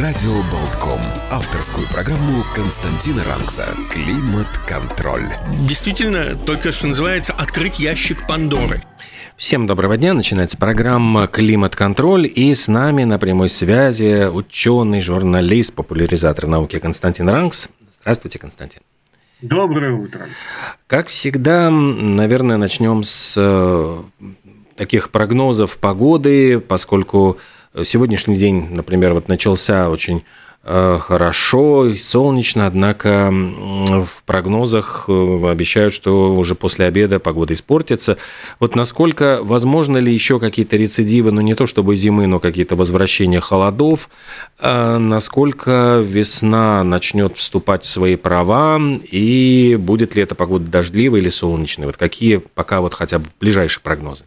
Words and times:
Радио 0.00 0.32
Болтком. 0.50 0.98
Авторскую 1.30 1.86
программу 1.86 2.42
Константина 2.52 3.22
Ранкса 3.22 3.68
«Климат-контроль». 3.92 5.28
Действительно, 5.68 6.36
только 6.46 6.72
что 6.72 6.88
называется 6.88 7.32
«Открыть 7.32 7.78
ящик 7.78 8.26
Пандоры». 8.26 8.80
Всем 9.36 9.68
доброго 9.68 9.96
дня. 9.96 10.12
Начинается 10.12 10.56
программа 10.56 11.28
«Климат-контроль». 11.28 12.26
И 12.26 12.52
с 12.54 12.66
нами 12.66 13.04
на 13.04 13.18
прямой 13.18 13.48
связи 13.48 14.26
ученый, 14.26 15.00
журналист, 15.00 15.72
популяризатор 15.74 16.48
науки 16.48 16.80
Константин 16.80 17.28
Ранкс. 17.28 17.68
Здравствуйте, 18.00 18.40
Константин. 18.40 18.80
Доброе 19.42 19.92
утро. 19.92 20.28
Как 20.88 21.06
всегда, 21.06 21.70
наверное, 21.70 22.56
начнем 22.56 23.04
с 23.04 23.34
э, 23.36 24.02
таких 24.74 25.10
прогнозов 25.10 25.76
погоды, 25.76 26.58
поскольку 26.58 27.38
сегодняшний 27.82 28.36
день, 28.36 28.68
например, 28.70 29.14
вот 29.14 29.28
начался 29.28 29.90
очень 29.90 30.22
Э, 30.66 30.98
хорошо 30.98 31.86
и 31.86 31.94
солнечно, 31.94 32.66
однако 32.66 33.30
в 33.30 34.24
прогнозах 34.24 35.04
э, 35.08 35.50
обещают, 35.50 35.92
что 35.92 36.34
уже 36.34 36.54
после 36.54 36.86
обеда 36.86 37.20
погода 37.20 37.52
испортится. 37.52 38.16
Вот 38.60 38.74
насколько 38.74 39.40
возможно 39.42 39.98
ли 39.98 40.10
еще 40.10 40.40
какие-то 40.40 40.76
рецидивы, 40.76 41.32
ну 41.32 41.42
не 41.42 41.54
то 41.54 41.66
чтобы 41.66 41.96
зимы, 41.96 42.26
но 42.26 42.40
какие-то 42.40 42.76
возвращения 42.76 43.40
холодов, 43.40 44.08
а 44.58 44.98
насколько 44.98 46.00
весна 46.02 46.82
начнет 46.82 47.36
вступать 47.36 47.84
в 47.84 47.88
свои 47.88 48.16
права 48.16 48.80
и 48.80 49.76
будет 49.78 50.16
ли 50.16 50.22
эта 50.22 50.34
погода 50.34 50.70
дождливой 50.70 51.20
или 51.20 51.28
солнечной? 51.28 51.88
Вот 51.88 51.98
какие 51.98 52.38
пока 52.38 52.80
вот 52.80 52.94
хотя 52.94 53.18
бы 53.18 53.26
ближайшие 53.38 53.82
прогнозы? 53.82 54.24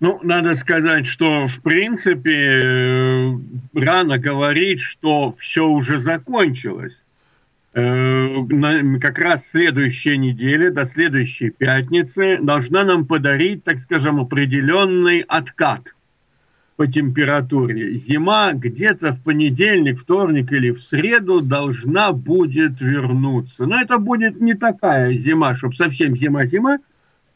Ну, 0.00 0.20
надо 0.22 0.54
сказать, 0.54 1.06
что 1.06 1.48
в 1.48 1.60
принципе 1.60 2.60
э, 2.62 3.38
рано 3.74 4.18
говорить, 4.18 4.80
что 4.80 5.34
все 5.38 5.66
уже 5.66 5.98
закончилось. 5.98 7.02
Э, 7.74 8.36
как 9.00 9.18
раз 9.18 9.48
следующая 9.48 10.16
неделя, 10.16 10.70
до 10.70 10.84
следующей 10.84 11.50
пятницы, 11.50 12.38
должна 12.40 12.84
нам 12.84 13.06
подарить, 13.06 13.64
так 13.64 13.80
скажем, 13.80 14.20
определенный 14.20 15.20
откат 15.20 15.96
по 16.76 16.86
температуре. 16.86 17.94
Зима 17.94 18.52
где-то 18.52 19.12
в 19.12 19.24
понедельник, 19.24 19.98
вторник 19.98 20.52
или 20.52 20.70
в 20.70 20.80
среду 20.80 21.40
должна 21.40 22.12
будет 22.12 22.80
вернуться. 22.80 23.66
Но 23.66 23.80
это 23.80 23.98
будет 23.98 24.40
не 24.40 24.54
такая 24.54 25.12
зима, 25.12 25.56
чтобы 25.56 25.74
совсем 25.74 26.16
зима-зима, 26.16 26.78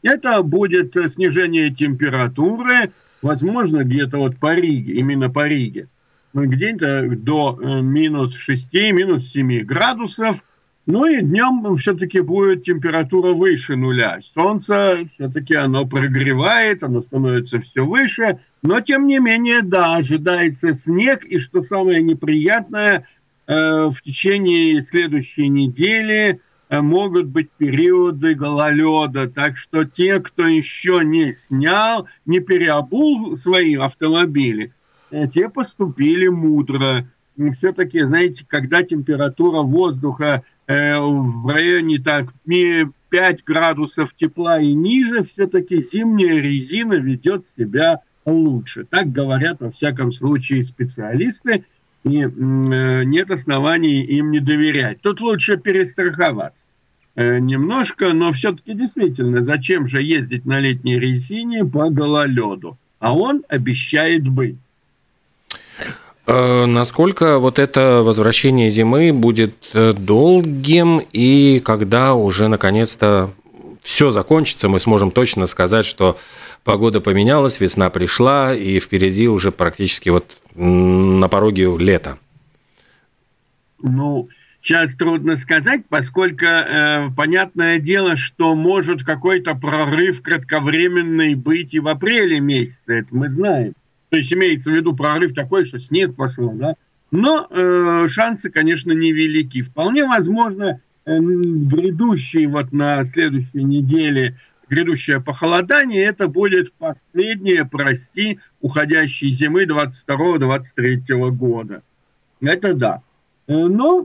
это 0.03 0.43
будет 0.43 0.95
э, 0.95 1.07
снижение 1.07 1.71
температуры, 1.71 2.91
возможно, 3.21 3.83
где-то 3.83 4.17
вот 4.17 4.37
по 4.37 4.53
Риге, 4.53 4.93
именно 4.93 5.29
по 5.29 5.47
Риге, 5.47 5.87
ну, 6.33 6.45
где-то 6.45 7.07
до 7.09 7.59
э, 7.59 7.81
минус 7.81 8.35
6, 8.35 8.73
минус 8.91 9.29
7 9.29 9.61
градусов. 9.61 10.43
Ну 10.85 11.05
и 11.05 11.21
днем 11.21 11.75
все-таки 11.75 12.19
будет 12.19 12.63
температура 12.63 13.31
выше 13.31 13.77
нуля. 13.77 14.19
Солнце 14.21 15.05
все-таки 15.13 15.55
оно 15.55 15.85
прогревает, 15.85 16.83
оно 16.83 16.99
становится 16.99 17.59
все 17.59 17.85
выше. 17.85 18.39
Но 18.61 18.81
тем 18.81 19.07
не 19.07 19.19
менее, 19.19 19.61
да, 19.61 19.95
ожидается 19.95 20.73
снег. 20.73 21.23
И 21.23 21.37
что 21.37 21.61
самое 21.61 22.03
неприятное, 22.03 23.07
э, 23.47 23.53
в 23.53 24.01
течение 24.03 24.81
следующей 24.81 25.47
недели– 25.47 26.41
могут 26.81 27.27
быть 27.27 27.49
периоды 27.51 28.35
гололеда. 28.35 29.27
Так 29.27 29.57
что 29.57 29.85
те, 29.85 30.19
кто 30.19 30.47
еще 30.47 31.01
не 31.03 31.31
снял, 31.31 32.07
не 32.25 32.39
переобул 32.39 33.35
свои 33.35 33.75
автомобили, 33.75 34.73
э, 35.11 35.27
те 35.27 35.49
поступили 35.49 36.27
мудро. 36.27 37.07
Все-таки, 37.53 38.03
знаете, 38.03 38.45
когда 38.47 38.83
температура 38.83 39.61
воздуха 39.61 40.43
э, 40.67 40.97
в 40.99 41.47
районе 41.47 41.99
так 41.99 42.27
5 42.45 43.43
градусов 43.43 44.13
тепла 44.15 44.59
и 44.59 44.73
ниже, 44.73 45.23
все-таки 45.23 45.81
зимняя 45.81 46.39
резина 46.39 46.93
ведет 46.93 47.47
себя 47.47 48.01
лучше. 48.25 48.85
Так 48.85 49.11
говорят, 49.11 49.61
во 49.61 49.71
всяком 49.71 50.11
случае, 50.11 50.63
специалисты, 50.63 51.65
и 52.03 52.21
э, 52.21 53.03
нет 53.05 53.31
оснований 53.31 54.03
им 54.03 54.31
не 54.31 54.39
доверять. 54.39 55.01
Тут 55.01 55.21
лучше 55.21 55.57
перестраховаться. 55.57 56.63
Э, 57.15 57.39
немножко, 57.39 58.13
но 58.13 58.31
все-таки 58.31 58.73
действительно, 58.73 59.41
зачем 59.41 59.87
же 59.87 60.01
ездить 60.01 60.45
на 60.45 60.59
летней 60.59 60.99
резине 60.99 61.63
по 61.63 61.89
гололеду? 61.89 62.77
А 62.99 63.15
он 63.15 63.43
обещает 63.47 64.27
быть. 64.27 64.57
Э, 66.27 66.65
насколько 66.65 67.39
вот 67.39 67.57
это 67.59 68.01
возвращение 68.03 68.69
зимы 68.69 69.13
будет 69.13 69.55
долгим 69.73 71.01
и 71.13 71.61
когда 71.63 72.15
уже 72.15 72.47
наконец-то 72.49 73.31
все 73.81 74.11
закончится, 74.11 74.69
мы 74.69 74.79
сможем 74.79 75.11
точно 75.11 75.45
сказать, 75.45 75.85
что 75.85 76.17
погода 76.63 77.01
поменялась, 77.01 77.59
весна 77.59 77.89
пришла 77.89 78.53
и 78.53 78.79
впереди 78.79 79.27
уже 79.27 79.51
практически 79.51 80.09
вот 80.09 80.37
на 80.55 81.27
пороге 81.27 81.75
лета. 81.77 82.17
Ну, 83.81 84.29
Сейчас 84.63 84.95
трудно 84.95 85.35
сказать, 85.35 85.81
поскольку 85.89 86.45
э, 86.45 87.09
понятное 87.17 87.79
дело, 87.79 88.15
что 88.15 88.55
может 88.55 89.03
какой-то 89.03 89.55
прорыв 89.55 90.21
кратковременный 90.21 91.35
быть 91.35 91.73
и 91.73 91.81
в 91.81 91.89
апреле 91.89 92.39
месяце, 92.39 92.99
это 92.99 93.09
мы 93.11 93.29
знаем. 93.29 93.73
То 94.07 94.15
есть 94.15 94.31
имеется 94.31 94.71
в 94.71 94.73
виду 94.73 94.95
прорыв 94.95 95.33
такой, 95.33 95.65
что 95.65 95.79
снег 95.79 96.15
пошел, 96.15 96.51
да. 96.51 96.75
Но 97.11 97.45
э, 97.49 98.07
шансы, 98.07 98.49
конечно, 98.49 98.93
невелики. 98.93 99.63
Вполне 99.63 100.05
возможно, 100.05 100.79
э, 101.05 101.19
грядущий 101.19 102.45
вот 102.45 102.71
на 102.71 103.03
следующей 103.03 103.63
неделе 103.63 104.37
грядущее 104.73 105.21
похолодание, 105.21 106.03
это 106.03 106.27
будет 106.27 106.73
последнее, 106.73 107.65
прости, 107.65 108.39
уходящей 108.61 109.29
зимы 109.29 109.65
22-23 109.65 111.31
года. 111.31 111.83
Это 112.41 112.73
да. 112.73 113.01
Э, 113.47 113.53
но 113.53 114.01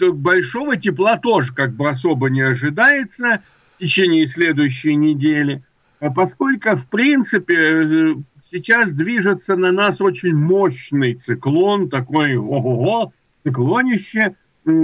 э, 0.00 0.10
большого 0.10 0.76
тепла 0.76 1.18
тоже 1.18 1.52
как 1.52 1.74
бы 1.74 1.88
особо 1.88 2.30
не 2.30 2.40
ожидается 2.40 3.42
в 3.76 3.80
течение 3.80 4.26
следующей 4.26 4.94
недели, 4.94 5.62
а 6.00 6.10
поскольку, 6.10 6.76
в 6.76 6.88
принципе, 6.88 7.54
э, 7.56 8.14
сейчас 8.50 8.94
движется 8.94 9.56
на 9.56 9.72
нас 9.72 10.00
очень 10.00 10.34
мощный 10.34 11.14
циклон, 11.14 11.90
такой 11.90 12.36
ого-го, 12.36 13.12
циклонище, 13.44 14.36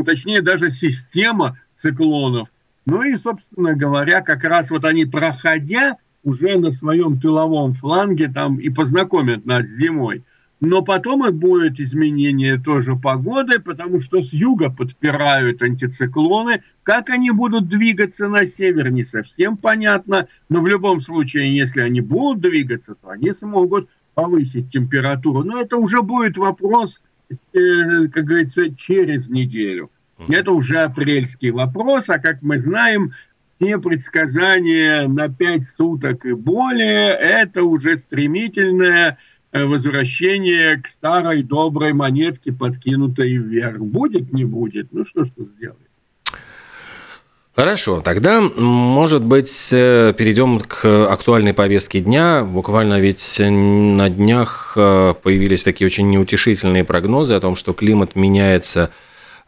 точнее 0.04 0.42
даже 0.42 0.70
система 0.70 1.58
циклонов. 1.74 2.48
Ну 2.86 3.02
и, 3.02 3.16
собственно 3.16 3.74
говоря, 3.74 4.20
как 4.20 4.44
раз 4.44 4.70
вот 4.70 4.84
они, 4.84 5.04
проходя 5.04 5.96
уже 6.24 6.58
на 6.58 6.70
своем 6.70 7.20
тыловом 7.20 7.74
фланге, 7.74 8.28
там 8.28 8.58
и 8.58 8.68
познакомят 8.68 9.46
нас 9.46 9.66
с 9.66 9.76
зимой– 9.78 10.24
но 10.64 10.80
потом 10.80 11.26
и 11.26 11.32
будет 11.32 11.80
изменение 11.80 12.56
тоже 12.56 12.94
погоды, 12.94 13.58
потому 13.58 13.98
что 13.98 14.20
с 14.20 14.32
юга 14.32 14.70
подпирают 14.70 15.60
антициклоны. 15.60 16.62
Как 16.84 17.10
они 17.10 17.32
будут 17.32 17.66
двигаться 17.66 18.28
на 18.28 18.46
север, 18.46 18.92
не 18.92 19.02
совсем 19.02 19.56
понятно. 19.56 20.28
Но 20.48 20.60
в 20.60 20.68
любом 20.68 21.00
случае, 21.00 21.56
если 21.56 21.80
они 21.80 22.00
будут 22.00 22.42
двигаться, 22.42 22.94
то 22.94 23.10
они 23.10 23.32
смогут 23.32 23.88
повысить 24.14 24.70
температуру. 24.70 25.42
Но 25.42 25.60
это 25.60 25.78
уже 25.78 26.00
будет 26.00 26.36
вопрос, 26.36 27.02
э, 27.28 28.06
как 28.06 28.24
говорится, 28.24 28.72
через 28.72 29.28
неделю. 29.28 29.90
Это 30.28 30.52
уже 30.52 30.80
апрельский 30.80 31.50
вопрос, 31.50 32.08
а 32.08 32.18
как 32.18 32.42
мы 32.42 32.58
знаем, 32.58 33.12
те 33.60 33.78
предсказания 33.78 35.06
на 35.08 35.28
5 35.28 35.66
суток 35.66 36.24
и 36.24 36.32
более, 36.32 37.10
это 37.10 37.62
уже 37.62 37.96
стремительное 37.96 39.18
Э, 39.52 39.66
возвращение 39.66 40.80
к 40.80 40.88
старой 40.88 41.42
доброй 41.42 41.92
монетке, 41.92 42.52
подкинутой 42.52 43.36
вверх. 43.36 43.80
Будет, 43.80 44.32
не 44.32 44.44
будет, 44.44 44.92
ну 44.92 45.04
что 45.04 45.24
ж 45.24 45.30
тут 45.36 45.48
сделать. 45.48 45.76
Хорошо, 47.54 48.00
тогда, 48.00 48.40
может 48.40 49.22
быть, 49.22 49.68
э, 49.70 50.14
перейдем 50.16 50.58
к 50.58 50.86
актуальной 51.12 51.52
повестке 51.52 52.00
дня. 52.00 52.44
Буквально 52.44 52.98
ведь 52.98 53.36
на 53.38 54.08
днях 54.08 54.72
э, 54.76 55.12
появились 55.22 55.62
такие 55.62 55.84
очень 55.84 56.08
неутешительные 56.08 56.84
прогнозы 56.84 57.34
о 57.34 57.40
том, 57.40 57.54
что 57.54 57.74
климат 57.74 58.16
меняется 58.16 58.90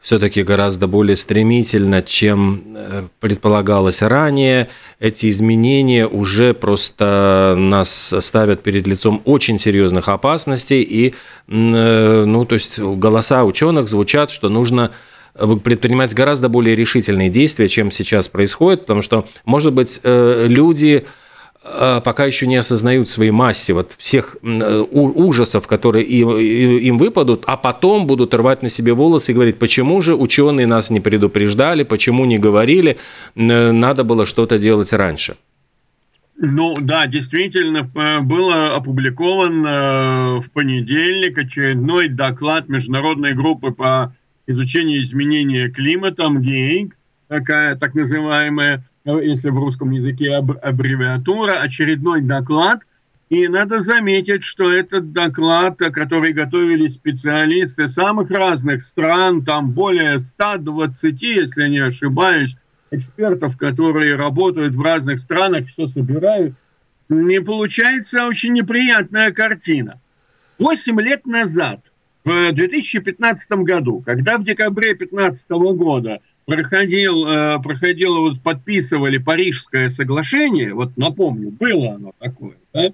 все-таки 0.04 0.42
гораздо 0.42 0.86
более 0.86 1.16
стремительно, 1.16 2.02
чем 2.02 2.62
э, 2.76 3.08
предполагалось 3.20 4.02
ранее. 4.02 4.68
Эти 5.00 5.30
изменения 5.30 6.06
уже 6.06 6.52
просто 6.52 7.54
нас 7.56 8.14
ставят 8.20 8.62
перед 8.62 8.86
лицом 8.86 9.22
очень 9.24 9.58
серьезных 9.58 10.10
опасностей. 10.10 10.82
И, 10.82 11.14
ну, 11.46 12.44
то 12.44 12.54
есть 12.54 12.78
голоса 12.78 13.44
ученых 13.44 13.88
звучат, 13.88 14.30
что 14.30 14.50
нужно 14.50 14.90
предпринимать 15.34 16.14
гораздо 16.14 16.48
более 16.50 16.76
решительные 16.76 17.30
действия, 17.30 17.66
чем 17.66 17.90
сейчас 17.90 18.28
происходит, 18.28 18.82
потому 18.82 19.00
что, 19.00 19.26
может 19.46 19.72
быть, 19.72 20.00
э, 20.02 20.46
люди 20.46 21.04
э, 21.04 21.23
пока 21.64 22.26
еще 22.26 22.46
не 22.46 22.56
осознают 22.56 23.08
своей 23.08 23.30
массе 23.30 23.72
вот 23.72 23.92
всех 23.96 24.36
э, 24.42 24.84
ужасов, 24.90 25.66
которые 25.66 26.04
им 26.04 26.98
выпадут, 26.98 27.44
а 27.46 27.56
потом 27.56 28.06
будут 28.06 28.34
рвать 28.34 28.62
на 28.62 28.68
себе 28.68 28.92
волосы 28.92 29.32
и 29.32 29.34
говорить, 29.34 29.58
почему 29.58 30.02
же 30.02 30.14
ученые 30.14 30.66
нас 30.66 30.90
не 30.90 31.00
предупреждали, 31.00 31.82
почему 31.82 32.26
не 32.26 32.36
говорили, 32.36 32.98
надо 33.34 34.04
было 34.04 34.26
что-то 34.26 34.58
делать 34.58 34.92
раньше. 34.92 35.36
Ну 36.36 36.76
да, 36.80 37.06
действительно, 37.06 37.84
был 38.22 38.50
опубликован 38.50 39.62
в 40.40 40.50
понедельник 40.52 41.38
очередной 41.38 42.08
доклад 42.08 42.68
международной 42.68 43.34
группы 43.34 43.70
по 43.70 44.14
изучение 44.46 45.02
изменения 45.02 45.70
климата, 45.70 46.28
МГЕИК, 46.28 46.98
такая 47.28 47.76
так 47.76 47.94
называемая, 47.94 48.84
если 49.04 49.50
в 49.50 49.58
русском 49.58 49.90
языке 49.90 50.34
аббревиатура, 50.34 51.60
очередной 51.60 52.22
доклад. 52.22 52.80
И 53.30 53.48
надо 53.48 53.80
заметить, 53.80 54.44
что 54.44 54.70
этот 54.70 55.12
доклад, 55.12 55.78
который 55.78 56.32
готовили 56.32 56.88
специалисты 56.88 57.88
самых 57.88 58.30
разных 58.30 58.82
стран, 58.82 59.44
там 59.44 59.70
более 59.70 60.18
120, 60.18 61.22
если 61.22 61.68
не 61.68 61.78
ошибаюсь, 61.78 62.56
экспертов, 62.90 63.56
которые 63.56 64.14
работают 64.16 64.74
в 64.74 64.82
разных 64.82 65.18
странах, 65.18 65.66
все 65.66 65.86
собирают, 65.86 66.54
не 67.08 67.40
получается 67.40 68.26
очень 68.26 68.52
неприятная 68.52 69.32
картина. 69.32 70.00
Восемь 70.58 71.00
лет 71.00 71.26
назад– 71.26 71.80
в 72.24 72.52
2015 72.52 73.50
году, 73.64 74.02
когда 74.04 74.38
в 74.38 74.44
декабре 74.44 74.94
2015 74.94 75.50
года 75.76 76.20
проходил, 76.46 77.26
э, 77.26 77.58
проходило, 77.62 78.20
вот 78.20 78.40
подписывали 78.40 79.18
Парижское 79.18 79.88
соглашение, 79.88 80.74
вот 80.74 80.96
напомню, 80.96 81.50
было 81.50 81.94
оно 81.94 82.12
такое, 82.18 82.56
да? 82.72 82.92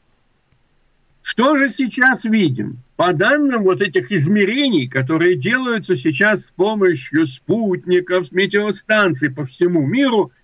что 1.22 1.58
же 1.58 1.70
сейчас 1.70 2.26
видим? 2.26 2.80
По 2.98 3.14
данным 3.14 3.64
вот 3.64 3.82
этих 3.82 4.12
измерений, 4.12 4.90
которые 4.90 5.36
делаются 5.36 5.96
сейчас 5.96 6.48
с 6.48 6.52
помощью 6.52 7.26
спутников, 7.26 8.34
метеостанций 8.34 9.32
по 9.32 9.46
всему 9.46 9.88
миру– 9.88 10.34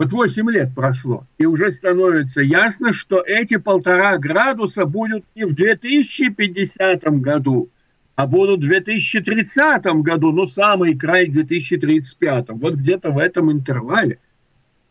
вот 0.00 0.12
8 0.12 0.50
лет 0.50 0.74
прошло, 0.74 1.26
и 1.36 1.44
уже 1.44 1.70
становится 1.70 2.40
ясно, 2.40 2.94
что 2.94 3.20
эти 3.20 3.58
полтора 3.58 4.16
градуса 4.16 4.86
будут 4.86 5.26
не 5.34 5.44
в 5.44 5.54
2050 5.54 7.04
году, 7.20 7.68
а 8.14 8.26
будут 8.26 8.60
в 8.60 8.66
2030 8.66 9.84
году, 10.02 10.32
ну, 10.32 10.46
самый 10.46 10.96
край 10.96 11.26
2035. 11.26 12.46
Вот 12.48 12.76
где-то 12.76 13.10
в 13.10 13.18
этом 13.18 13.52
интервале. 13.52 14.18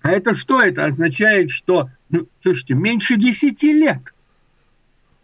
А 0.03 0.11
это 0.11 0.35
что? 0.35 0.61
Это 0.61 0.85
означает, 0.85 1.49
что, 1.49 1.89
ну, 2.11 2.27
слушайте, 2.43 2.75
меньше 2.75 3.17
10 3.17 3.63
лет– 3.63 4.13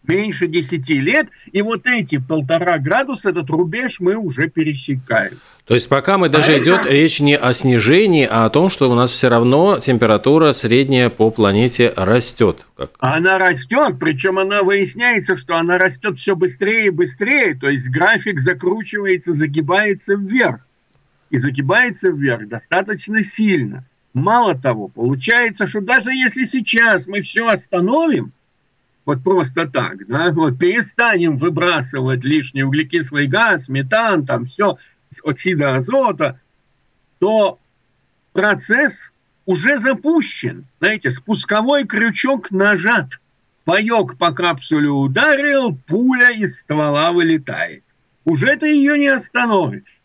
меньше 0.07 0.47
10 0.47 0.89
лет, 0.89 1.27
и 1.51 1.61
вот 1.61 1.87
эти 1.87 2.17
полтора 2.17 2.77
градуса, 2.77 3.29
этот 3.29 3.49
рубеж 3.49 3.99
мы 3.99 4.15
уже 4.15 4.49
пересекаем. 4.49 5.39
То 5.65 5.73
есть 5.73 5.89
пока 5.89 6.19
мы 6.19 6.29
даже 6.29 6.53
а 6.53 6.59
идет 6.59 6.81
это... 6.81 6.91
речь 6.91 7.19
не 7.19 7.35
о 7.35 7.51
снижении, 7.51 8.27
а 8.29 8.45
о 8.45 8.49
том, 8.49 8.69
что 8.69 8.89
у 8.89 8.93
нас 8.93 9.09
все 9.09 9.29
равно 9.29 9.79
температура 9.79 10.51
средняя 10.53 11.09
по 11.09 11.31
планете 11.31 11.91
растет. 11.95 12.67
Как... 12.77 12.91
Она 12.99 13.39
растет, 13.39 13.95
причем 13.99 14.37
она 14.37 14.61
выясняется, 14.61 15.35
что 15.35 15.55
она 15.55 15.79
растет 15.79 16.19
все 16.19 16.35
быстрее 16.35 16.87
и 16.87 16.91
быстрее, 16.91 17.55
то 17.55 17.67
есть 17.67 17.89
график 17.89 18.39
закручивается, 18.39 19.33
загибается 19.33 20.13
вверх. 20.15 20.59
И 21.31 21.37
загибается 21.37 22.09
вверх 22.09 22.47
достаточно 22.47 23.23
сильно. 23.23 23.83
Мало 24.13 24.55
того, 24.55 24.87
получается, 24.87 25.65
что 25.65 25.81
даже 25.81 26.13
если 26.13 26.45
сейчас 26.45 27.07
мы 27.07 27.21
все 27.21 27.47
остановим, 27.47 28.31
вот 29.05 29.23
просто 29.23 29.67
так, 29.67 30.07
да, 30.07 30.31
вот 30.31 30.57
перестанем 30.57 31.37
выбрасывать 31.37 32.23
лишний 32.23 32.63
углекислый 32.63 33.27
газ, 33.27 33.69
метан, 33.69 34.25
там 34.25 34.45
все, 34.45 34.77
оксида 35.23 35.75
азота, 35.75 36.39
то 37.19 37.59
процесс 38.33 39.11
уже 39.45 39.77
запущен. 39.77 40.65
Знаете, 40.79 41.11
спусковой 41.11 41.85
крючок 41.85 42.51
нажат. 42.51 43.19
Паек 43.63 44.17
по 44.17 44.31
капсуле 44.31 44.89
ударил, 44.89 45.75
пуля 45.87 46.31
из 46.31 46.59
ствола 46.59 47.11
вылетает. 47.11 47.83
Уже 48.23 48.55
ты 48.57 48.75
ее 48.75 48.97
не 48.97 49.07
остановишь. 49.07 49.99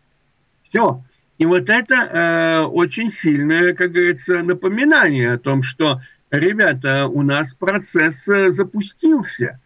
Все. 0.62 1.02
И 1.38 1.46
вот 1.46 1.70
это 1.70 1.94
э, 1.94 2.60
очень 2.66 3.10
сильное, 3.10 3.74
как 3.74 3.92
говорится, 3.92 4.42
напоминание 4.42 5.32
о 5.32 5.38
том, 5.38 5.62
что 5.62 6.00
ребята, 6.30 7.06
у 7.06 7.22
нас 7.22 7.54
процесс 7.54 8.28
э, 8.28 8.50
запустился. 8.50 9.60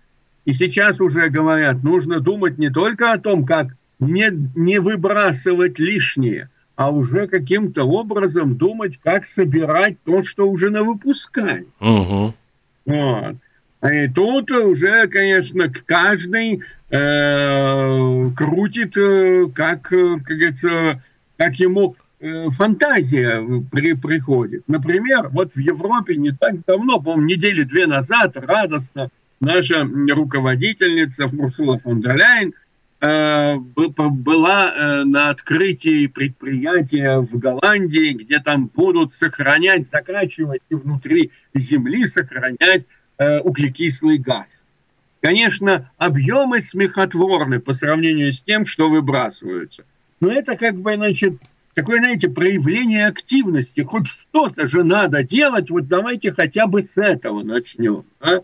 И 0.45 0.53
сейчас 0.53 1.01
уже 1.01 1.31
говорят, 1.31 1.83
нужно 1.83 2.21
думать 2.21 2.59
не 2.59 2.71
только 2.71 3.13
о 3.13 3.19
том, 3.19 3.47
как 3.47 3.69
не, 3.99 4.29
не 4.55 4.79
выбрасывать 4.79 5.79
лишнее, 5.79 6.51
а 6.77 6.91
уже 6.91 7.27
каким-то 7.29 7.85
образом 7.85 8.57
думать, 8.57 8.99
как 9.03 9.25
собирать 9.25 9.97
то, 10.05 10.23
что 10.23 10.49
уже 10.49 10.71
на 10.71 10.83
выпускали. 10.83 11.67
Угу. 11.81 12.35
Вот. 12.87 13.37
И 13.91 14.09
тут 14.09 14.51
уже, 14.51 15.07
конечно, 15.09 15.71
каждый 15.87 16.63
э, 16.91 18.31
крутит, 18.37 18.97
э, 18.97 19.47
как, 19.55 19.83
как 19.83 20.23
говорится, 20.23 21.03
как 21.37 21.55
ему 21.57 21.95
э, 21.95 22.04
фантазия 22.51 23.45
при, 23.71 23.93
приходит. 23.95 24.65
Например, 24.67 25.29
вот 25.29 25.55
в 25.55 25.59
Европе 25.59 26.17
не 26.17 26.31
так 26.31 26.65
давно, 26.65 27.01
по-моему, 27.01 27.27
недели 27.27 27.63
две 27.65 27.87
назад, 27.87 28.37
радостно 28.37 29.11
наша 29.41 29.85
руководительница 29.85 31.27
Урсула 31.27 31.79
фон 31.79 32.01
дер 32.01 32.17
Ляйен 32.17 32.55
э, 33.01 33.57
была 33.57 34.73
э, 34.73 35.05
на 35.05 35.31
открытии 35.31 36.07
предприятия 36.07 37.19
в 37.19 37.39
Голландии, 37.39 38.13
где 38.13 38.41
там 38.41 38.71
будут 38.75 39.13
сохранять, 39.13 39.89
закачивать 39.89 40.63
и 40.71 40.75
внутри 40.75 41.31
земли 41.55 42.07
сохранять 42.07 42.87
э, 43.19 43.41
углекислый 43.41 44.19
газ. 44.19 44.65
Конечно, 45.21 45.91
объемы 45.97 46.61
смехотворны 46.61 47.59
по 47.59 47.73
сравнению 47.73 48.33
с 48.33 48.43
тем, 48.43 48.67
что 48.67 48.91
выбрасываются. 48.91 49.85
Но 50.21 50.31
это 50.31 50.57
как 50.57 50.77
бы, 50.77 50.95
значит, 50.95 51.35
такое, 51.75 51.99
знаете, 51.99 52.29
проявление 52.29 53.07
активности. 53.07 53.83
Хоть 53.83 54.07
что-то 54.07 54.67
же 54.67 54.85
надо 54.85 55.23
делать, 55.23 55.71
вот 55.71 55.89
давайте 55.89 56.33
хотя 56.33 56.67
бы 56.67 56.83
с 56.83 56.97
этого 56.97 57.43
начнем. 57.43 58.05
А? 58.21 58.43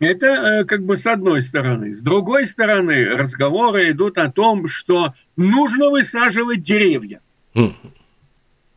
Это 0.00 0.26
э, 0.26 0.64
как 0.64 0.82
бы 0.82 0.96
с 0.96 1.06
одной 1.06 1.42
стороны. 1.42 1.94
С 1.94 2.00
другой 2.00 2.46
стороны, 2.46 3.04
разговоры 3.10 3.90
идут 3.90 4.16
о 4.16 4.32
том, 4.32 4.66
что 4.66 5.12
нужно 5.36 5.90
высаживать 5.90 6.62
деревья. 6.62 7.20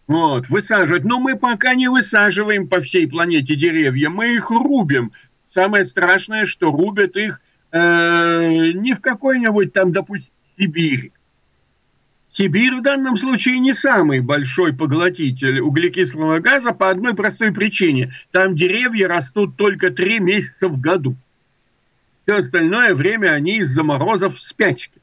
Вот, 0.06 0.50
высаживать. 0.50 1.06
Но 1.06 1.20
мы 1.20 1.38
пока 1.38 1.76
не 1.76 1.88
высаживаем 1.88 2.68
по 2.68 2.82
всей 2.82 3.08
планете 3.08 3.56
деревья, 3.56 4.10
мы 4.10 4.36
их 4.36 4.52
рубим. 4.52 5.14
Самое 5.46 5.86
страшное, 5.86 6.46
что 6.46 6.72
рубят 6.72 7.16
их 7.16 7.40
э, 7.72 8.72
не 8.74 8.94
в 8.94 9.00
какой-нибудь 9.00 9.72
там, 9.72 9.94
допустим, 9.94 10.32
Сибири. 10.58 11.14
Сибирь 12.36 12.78
в 12.78 12.82
данном 12.82 13.16
случае 13.16 13.60
не 13.60 13.74
самый 13.74 14.20
большой 14.20 14.74
поглотитель 14.74 15.60
углекислого 15.60 16.40
газа 16.40 16.74
по 16.74 16.90
одной 16.90 17.14
простой 17.14 17.54
причине. 17.54 18.12
Там 18.32 18.56
деревья 18.56 19.08
растут 19.08 19.56
только 19.56 19.92
три 19.92 20.18
месяца 20.20 20.68
в 20.68 20.82
году. 20.82 21.16
Все 22.24 22.38
остальное 22.38 22.96
время 22.96 23.34
они 23.34 23.58
из-за 23.58 23.84
морозов 23.84 24.38
в 24.38 24.42
спячке. 24.42 25.00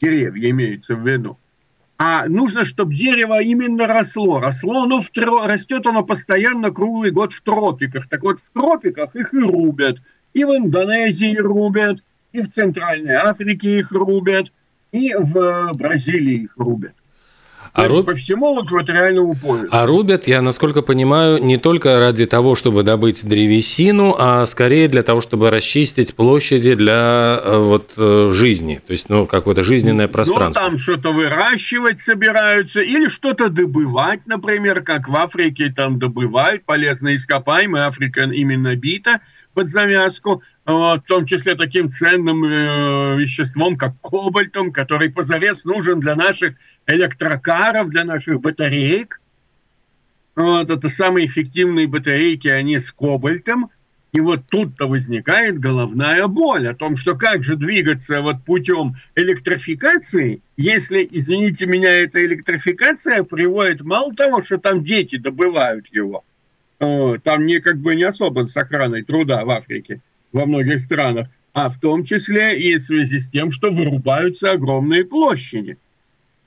Деревья 0.00 0.48
имеются 0.48 0.94
в 0.94 1.06
виду. 1.06 1.36
А 1.98 2.26
нужно, 2.28 2.64
чтобы 2.64 2.94
дерево 2.94 3.42
именно 3.42 3.86
росло. 3.86 4.40
Росло 4.40 4.84
оно 4.84 5.02
в 5.02 5.10
тро... 5.10 5.46
растет 5.46 5.86
оно 5.86 6.02
постоянно 6.02 6.70
круглый 6.70 7.10
год 7.10 7.34
в 7.34 7.42
тропиках. 7.42 8.08
Так 8.08 8.22
вот, 8.22 8.40
в 8.40 8.50
тропиках 8.52 9.14
их 9.16 9.34
и 9.34 9.38
рубят. 9.38 9.98
И 10.32 10.44
в 10.44 10.56
Индонезии 10.56 11.36
рубят, 11.36 11.98
и 12.32 12.40
в 12.40 12.48
Центральной 12.48 13.16
Африке 13.16 13.80
их 13.80 13.92
рубят, 13.92 14.50
и 14.92 15.14
в 15.14 15.72
Бразилии 15.74 16.44
их 16.44 16.56
рубят. 16.56 16.92
А 17.72 17.86
руб... 17.86 18.06
по 18.06 18.14
всему 18.14 18.64
экваториальному 18.64 19.34
поясу. 19.34 19.68
А 19.70 19.86
рубят, 19.86 20.26
я 20.26 20.42
насколько 20.42 20.82
понимаю, 20.82 21.42
не 21.42 21.58
только 21.58 21.98
ради 21.98 22.26
того, 22.26 22.54
чтобы 22.54 22.82
добыть 22.82 23.26
древесину, 23.26 24.16
а 24.18 24.46
скорее 24.46 24.88
для 24.88 25.02
того, 25.02 25.20
чтобы 25.20 25.50
расчистить 25.50 26.14
площади 26.14 26.74
для 26.74 27.40
э, 27.42 27.58
вот 27.58 27.92
э, 27.96 28.30
жизни, 28.32 28.80
то 28.84 28.92
есть, 28.92 29.08
ну, 29.08 29.26
какое-то 29.26 29.62
жизненное 29.62 30.08
пространство. 30.08 30.62
Ну, 30.62 30.68
там 30.70 30.78
что-то 30.78 31.12
выращивать 31.12 32.00
собираются 32.00 32.80
или 32.80 33.08
что-то 33.08 33.48
добывать, 33.48 34.26
например, 34.26 34.82
как 34.82 35.08
в 35.08 35.14
Африке 35.14 35.72
там 35.74 35.98
добывают 35.98 36.64
полезные 36.64 37.16
ископаемые, 37.16 37.84
Африка 37.84 38.22
именно 38.22 38.74
бита– 38.74 39.20
под 39.58 39.70
завязку, 39.70 40.40
в 40.68 41.02
том 41.08 41.24
числе 41.24 41.54
таким 41.54 41.90
ценным 41.90 42.44
э, 42.44 43.16
веществом, 43.18 43.78
как 43.78 43.98
кобальтом, 44.02 44.70
который 44.70 45.10
позарез 45.10 45.64
нужен 45.64 45.98
для 45.98 46.14
наших 46.14 46.56
электрокаров, 46.86 47.88
для 47.88 48.04
наших 48.04 48.40
батареек. 48.40 49.20
Вот, 50.36 50.68
это 50.68 50.88
самые 50.90 51.26
эффективные 51.26 51.86
батарейки, 51.86 52.48
они 52.48 52.78
с 52.78 52.92
кобальтом. 52.92 53.70
И 54.12 54.20
вот 54.20 54.42
тут-то 54.50 54.86
возникает 54.86 55.58
головная 55.58 56.26
боль 56.26 56.68
о 56.68 56.74
том, 56.74 56.96
что 56.96 57.14
как 57.14 57.44
же 57.44 57.56
двигаться 57.56 58.20
вот 58.20 58.44
путем 58.44 58.96
электрификации, 59.14 60.42
если, 60.56 61.06
извините 61.10 61.66
меня, 61.66 61.90
эта 61.90 62.24
электрификация 62.24 63.22
приводит 63.22 63.80
мало 63.82 64.14
того, 64.14 64.42
что 64.42 64.58
там 64.58 64.82
дети 64.82 65.16
добывают 65.16 65.86
его, 65.92 66.24
там 66.78 67.46
не 67.46 67.60
как 67.60 67.78
бы 67.78 67.94
не 67.94 68.04
особо 68.04 68.44
с 68.44 68.56
охраной 68.56 69.02
труда 69.02 69.44
в 69.44 69.50
Африке, 69.50 70.00
во 70.32 70.46
многих 70.46 70.80
странах, 70.80 71.28
а 71.52 71.68
в 71.68 71.78
том 71.78 72.04
числе 72.04 72.58
и 72.60 72.76
в 72.76 72.82
связи 72.82 73.18
с 73.18 73.30
тем, 73.30 73.50
что 73.50 73.70
вырубаются 73.70 74.52
огромные 74.52 75.04
площади. 75.04 75.78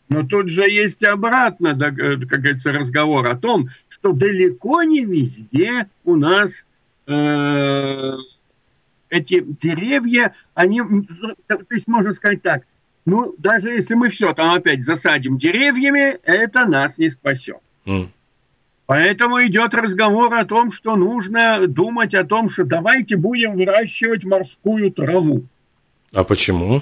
Но 0.09 0.23
тут 0.23 0.49
же 0.49 0.69
есть 0.69 1.03
обратно, 1.03 1.69
э, 1.69 2.17
как 2.25 2.41
говорится, 2.41 2.71
разговор 2.71 3.29
о 3.29 3.37
том, 3.37 3.69
что 3.87 4.11
далеко 4.11 4.83
не 4.83 5.05
везде 5.05 5.87
у 6.03 6.15
нас 6.17 6.67
э, 7.07 8.13
эти 9.09 9.41
деревья, 9.41 10.33
они, 10.53 10.81
то 11.47 11.59
есть 11.69 11.87
можно 11.87 12.13
сказать 12.13 12.41
так, 12.41 12.63
ну 13.05 13.35
даже 13.37 13.69
если 13.69 13.93
мы 13.93 14.09
все 14.09 14.33
там 14.33 14.53
опять 14.53 14.83
засадим 14.83 15.37
деревьями, 15.37 16.17
это 16.23 16.65
нас 16.65 16.97
не 16.97 17.09
спасет. 17.09 17.59
Mm. 17.85 18.09
Поэтому 18.91 19.41
идет 19.45 19.73
разговор 19.73 20.33
о 20.33 20.43
том, 20.43 20.69
что 20.69 20.97
нужно 20.97 21.65
думать 21.65 22.13
о 22.13 22.25
том, 22.25 22.49
что 22.49 22.65
давайте 22.65 23.15
будем 23.15 23.55
выращивать 23.55 24.25
морскую 24.25 24.91
траву. 24.91 25.45
А 26.11 26.25
почему? 26.25 26.81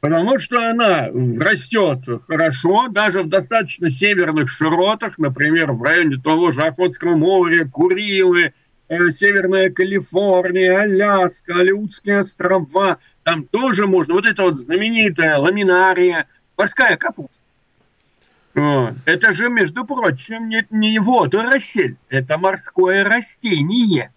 Потому 0.00 0.38
что 0.38 0.68
она 0.68 1.08
растет 1.08 2.00
хорошо, 2.28 2.88
даже 2.88 3.22
в 3.22 3.30
достаточно 3.30 3.88
северных 3.88 4.50
широтах, 4.50 5.16
например, 5.16 5.72
в 5.72 5.82
районе 5.82 6.18
того 6.22 6.50
же 6.50 6.60
Охотского 6.60 7.16
моря, 7.16 7.66
Курилы, 7.66 8.52
э, 8.88 9.10
Северная 9.12 9.70
Калифорния, 9.70 10.78
Аляска, 10.78 11.60
Алиутские 11.60 12.20
острова. 12.20 12.98
Там 13.22 13.44
тоже 13.44 13.86
можно. 13.86 14.12
Вот 14.12 14.26
это 14.26 14.42
вот 14.42 14.58
знаменитая 14.58 15.38
ламинария, 15.38 16.26
морская 16.58 16.98
капуста. 16.98 17.41
Это 18.54 19.32
же, 19.32 19.48
между 19.48 19.84
прочим, 19.84 20.48
не, 20.48 20.66
не 20.70 20.98
водоросль, 20.98 21.96
это 22.10 22.36
морское 22.36 23.02
растение, 23.02 24.12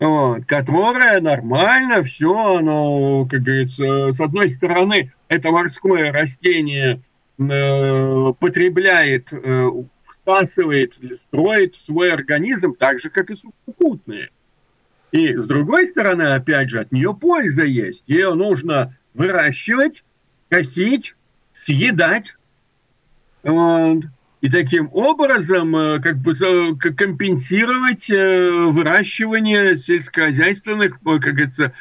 вот, 0.00 0.44
которое 0.46 1.20
нормально 1.20 2.02
все, 2.02 2.56
оно, 2.56 3.24
как 3.26 3.42
говорится, 3.42 4.10
с 4.10 4.20
одной 4.20 4.48
стороны, 4.48 5.12
это 5.28 5.52
морское 5.52 6.10
растение 6.10 7.00
э, 7.38 8.32
потребляет, 8.40 9.32
э, 9.32 9.68
всасывает, 10.10 10.94
строит 11.16 11.76
свой 11.76 12.12
организм 12.12 12.74
так 12.74 12.98
же, 12.98 13.10
как 13.10 13.30
и 13.30 13.36
сухопутные. 13.36 14.30
И 15.12 15.36
с 15.36 15.46
другой 15.46 15.86
стороны, 15.86 16.22
опять 16.22 16.70
же, 16.70 16.80
от 16.80 16.90
нее 16.90 17.14
польза 17.14 17.64
есть. 17.64 18.04
Ее 18.08 18.34
нужно 18.34 18.96
выращивать, 19.14 20.04
косить, 20.48 21.14
съедать, 21.52 22.34
и 24.42 24.48
таким 24.50 24.90
образом 24.92 25.74
э, 25.74 26.00
как 26.00 26.18
бы 26.18 26.34
компенсировать 26.76 28.10
э, 28.10 28.50
выращивание 28.50 29.76
сельскохозяйственных, 29.76 30.96
э, 30.96 31.18
как 31.20 31.34
говорится, 31.34 31.72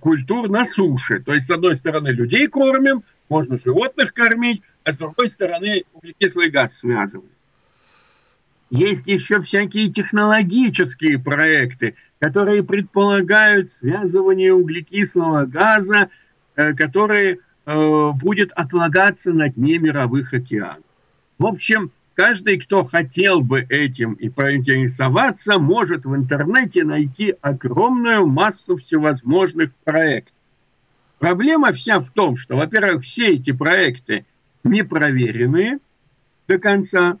культур 0.00 0.48
на 0.48 0.64
суше. 0.64 1.18
То 1.18 1.34
есть, 1.34 1.48
с 1.48 1.50
одной 1.50 1.74
стороны, 1.74 2.10
людей 2.10 2.46
кормим, 2.46 3.02
можно 3.28 3.58
животных 3.58 4.14
кормить, 4.14 4.62
а 4.84 4.92
с 4.92 4.98
другой 4.98 5.28
стороны, 5.28 5.82
углекислый 5.92 6.50
газ 6.50 6.78
связываем. 6.78 7.32
Есть 8.70 9.08
еще 9.08 9.42
всякие 9.42 9.88
технологические 9.88 11.18
проекты, 11.18 11.96
которые 12.20 12.62
предполагают 12.62 13.68
связывание 13.68 14.54
углекислого 14.54 15.46
газа, 15.46 16.10
которые 16.54 17.40
будет 17.74 18.52
отлагаться 18.52 19.32
на 19.32 19.50
дне 19.50 19.78
мировых 19.78 20.32
океанов. 20.32 20.84
В 21.38 21.46
общем, 21.46 21.92
каждый, 22.14 22.58
кто 22.58 22.84
хотел 22.84 23.40
бы 23.40 23.60
этим 23.68 24.14
и 24.14 24.30
поинтересоваться, 24.30 25.58
может 25.58 26.06
в 26.06 26.16
интернете 26.16 26.84
найти 26.84 27.34
огромную 27.42 28.26
массу 28.26 28.76
всевозможных 28.76 29.74
проектов. 29.84 30.34
Проблема 31.18 31.72
вся 31.72 32.00
в 32.00 32.10
том, 32.10 32.36
что, 32.36 32.56
во-первых, 32.56 33.04
все 33.04 33.34
эти 33.34 33.52
проекты 33.52 34.24
не 34.64 34.82
проверенные 34.82 35.78
до 36.46 36.58
конца. 36.58 37.18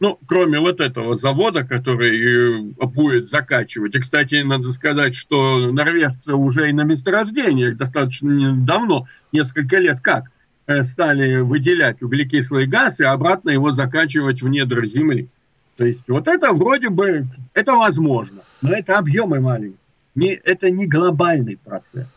Ну, 0.00 0.18
кроме 0.26 0.60
вот 0.60 0.80
этого 0.80 1.14
завода, 1.14 1.64
который 1.64 2.60
э, 2.60 2.86
будет 2.86 3.28
закачивать. 3.28 3.96
И, 3.96 4.00
кстати, 4.00 4.42
надо 4.42 4.72
сказать, 4.72 5.16
что 5.16 5.72
норвежцы 5.72 6.34
уже 6.34 6.70
и 6.70 6.72
на 6.72 6.82
месторождениях 6.82 7.76
достаточно 7.76 8.54
давно, 8.54 9.08
несколько 9.32 9.78
лет 9.78 10.00
как, 10.00 10.24
э, 10.66 10.84
стали 10.84 11.40
выделять 11.40 12.00
углекислый 12.02 12.66
газ 12.66 13.00
и 13.00 13.04
обратно 13.04 13.50
его 13.50 13.72
закачивать 13.72 14.40
в 14.40 14.48
недра 14.48 14.86
земли. 14.86 15.28
То 15.76 15.84
есть 15.84 16.08
вот 16.08 16.28
это 16.28 16.52
вроде 16.52 16.90
бы, 16.90 17.26
это 17.54 17.74
возможно, 17.74 18.42
но 18.62 18.72
это 18.72 18.98
объемы 18.98 19.40
маленькие. 19.40 19.78
не, 20.14 20.34
это 20.34 20.70
не 20.70 20.86
глобальный 20.86 21.56
процесс. 21.56 22.14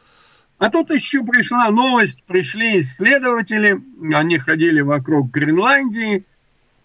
А 0.60 0.70
тут 0.70 0.92
еще 0.92 1.24
пришла 1.24 1.72
новость, 1.72 2.24
пришли 2.26 2.80
исследователи, 2.80 3.82
они 4.14 4.38
ходили 4.38 4.82
вокруг 4.82 5.32
Гренландии 5.32 6.26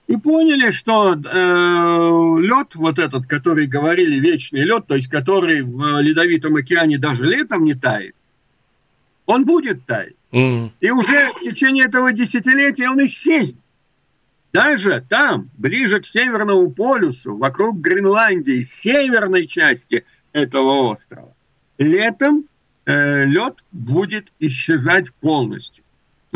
и 0.06 0.16
поняли, 0.16 0.70
что 0.70 1.14
э, 1.14 1.16
лед, 1.16 2.74
вот 2.74 2.98
этот, 2.98 3.26
который 3.26 3.66
говорили 3.66 4.16
вечный 4.18 4.62
лед, 4.62 4.86
то 4.86 4.94
есть 4.94 5.08
который 5.08 5.62
в 5.62 6.00
ледовитом 6.00 6.56
океане 6.56 6.98
даже 6.98 7.26
летом 7.26 7.64
не 7.64 7.74
тает, 7.74 8.14
он 9.26 9.44
будет 9.44 9.84
таять. 9.84 10.14
Mm. 10.32 10.70
И 10.80 10.90
уже 10.90 11.32
в 11.34 11.40
течение 11.40 11.86
этого 11.86 12.12
десятилетия 12.12 12.88
он 12.88 13.04
исчезнет. 13.04 13.60
Даже 14.52 15.04
там, 15.08 15.50
ближе 15.58 16.00
к 16.00 16.06
Северному 16.06 16.70
полюсу, 16.70 17.36
вокруг 17.36 17.78
Гренландии, 17.78 18.60
северной 18.60 19.46
части 19.46 20.04
этого 20.32 20.90
острова, 20.90 21.34
летом 21.78 22.44
э, 22.86 23.24
лед 23.24 23.56
будет 23.72 24.32
исчезать 24.38 25.12
полностью. 25.14 25.84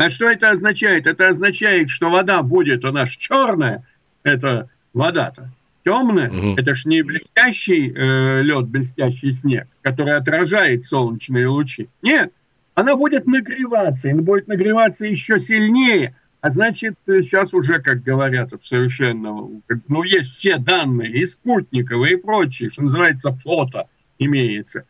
А 0.01 0.09
что 0.09 0.27
это 0.27 0.49
означает? 0.49 1.05
Это 1.05 1.29
означает, 1.29 1.91
что 1.91 2.09
вода 2.09 2.41
будет 2.41 2.83
у 2.85 2.91
нас 2.91 3.09
черная, 3.09 3.85
это 4.23 4.67
вода-то, 4.95 5.51
темная, 5.85 6.31
угу. 6.31 6.55
это 6.57 6.73
ж 6.73 6.85
не 6.85 7.03
блестящий 7.03 7.93
э, 7.93 8.41
лед, 8.41 8.65
блестящий 8.65 9.31
снег, 9.31 9.67
который 9.83 10.15
отражает 10.15 10.85
солнечные 10.85 11.47
лучи. 11.47 11.87
Нет, 12.01 12.33
она 12.73 12.95
будет 12.95 13.27
нагреваться, 13.27 14.09
и 14.09 14.13
будет 14.13 14.47
нагреваться 14.47 15.05
еще 15.05 15.37
сильнее. 15.37 16.15
А 16.41 16.49
значит, 16.49 16.95
сейчас 17.05 17.53
уже, 17.53 17.77
как 17.79 18.01
говорят, 18.01 18.49
совершенно, 18.63 19.51
ну, 19.87 20.03
есть 20.03 20.31
все 20.31 20.57
данные, 20.57 21.11
и 21.11 21.25
спутниковые, 21.25 22.13
и 22.13 22.15
прочие, 22.15 22.71
что 22.71 22.81
называется, 22.81 23.33
фото 23.33 23.85
имеется 24.17 24.85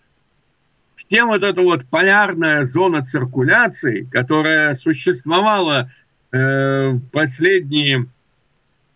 тем 1.08 1.28
вот 1.28 1.44
эта 1.44 1.62
вот 1.62 1.86
полярная 1.86 2.64
зона 2.64 3.04
циркуляции, 3.04 4.08
которая 4.12 4.74
существовала 4.76 5.92
э, 6.32 6.94
последние, 7.12 8.08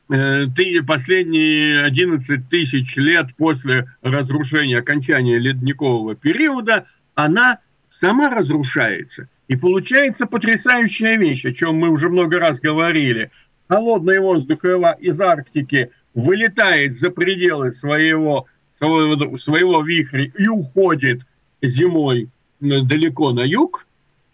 э, 0.10 0.46
последние 0.86 1.84
11 1.84 2.50
тысяч 2.50 2.96
лет 2.98 3.36
после 3.38 3.88
разрушения, 4.02 4.80
окончания 4.80 5.40
ледникового 5.40 6.16
периода, 6.16 6.86
она 7.16 7.60
сама 7.90 8.30
разрушается. 8.30 9.30
И 9.48 9.56
получается 9.56 10.26
потрясающая 10.26 11.18
вещь, 11.18 11.46
о 11.46 11.54
чем 11.54 11.76
мы 11.76 11.90
уже 11.90 12.10
много 12.10 12.40
раз 12.40 12.60
говорили. 12.60 13.32
Холодный 13.68 14.20
воздух 14.20 14.66
из 14.66 15.22
Арктики 15.22 15.92
вылетает 16.14 16.96
за 16.96 17.10
пределы 17.10 17.72
своего, 17.72 18.48
своего, 18.72 19.38
своего 19.38 19.82
вихря 19.82 20.26
и 20.38 20.48
уходит– 20.48 21.22
зимой 21.66 22.30
далеко 22.60 23.32
на 23.32 23.42
юг, 23.42 23.86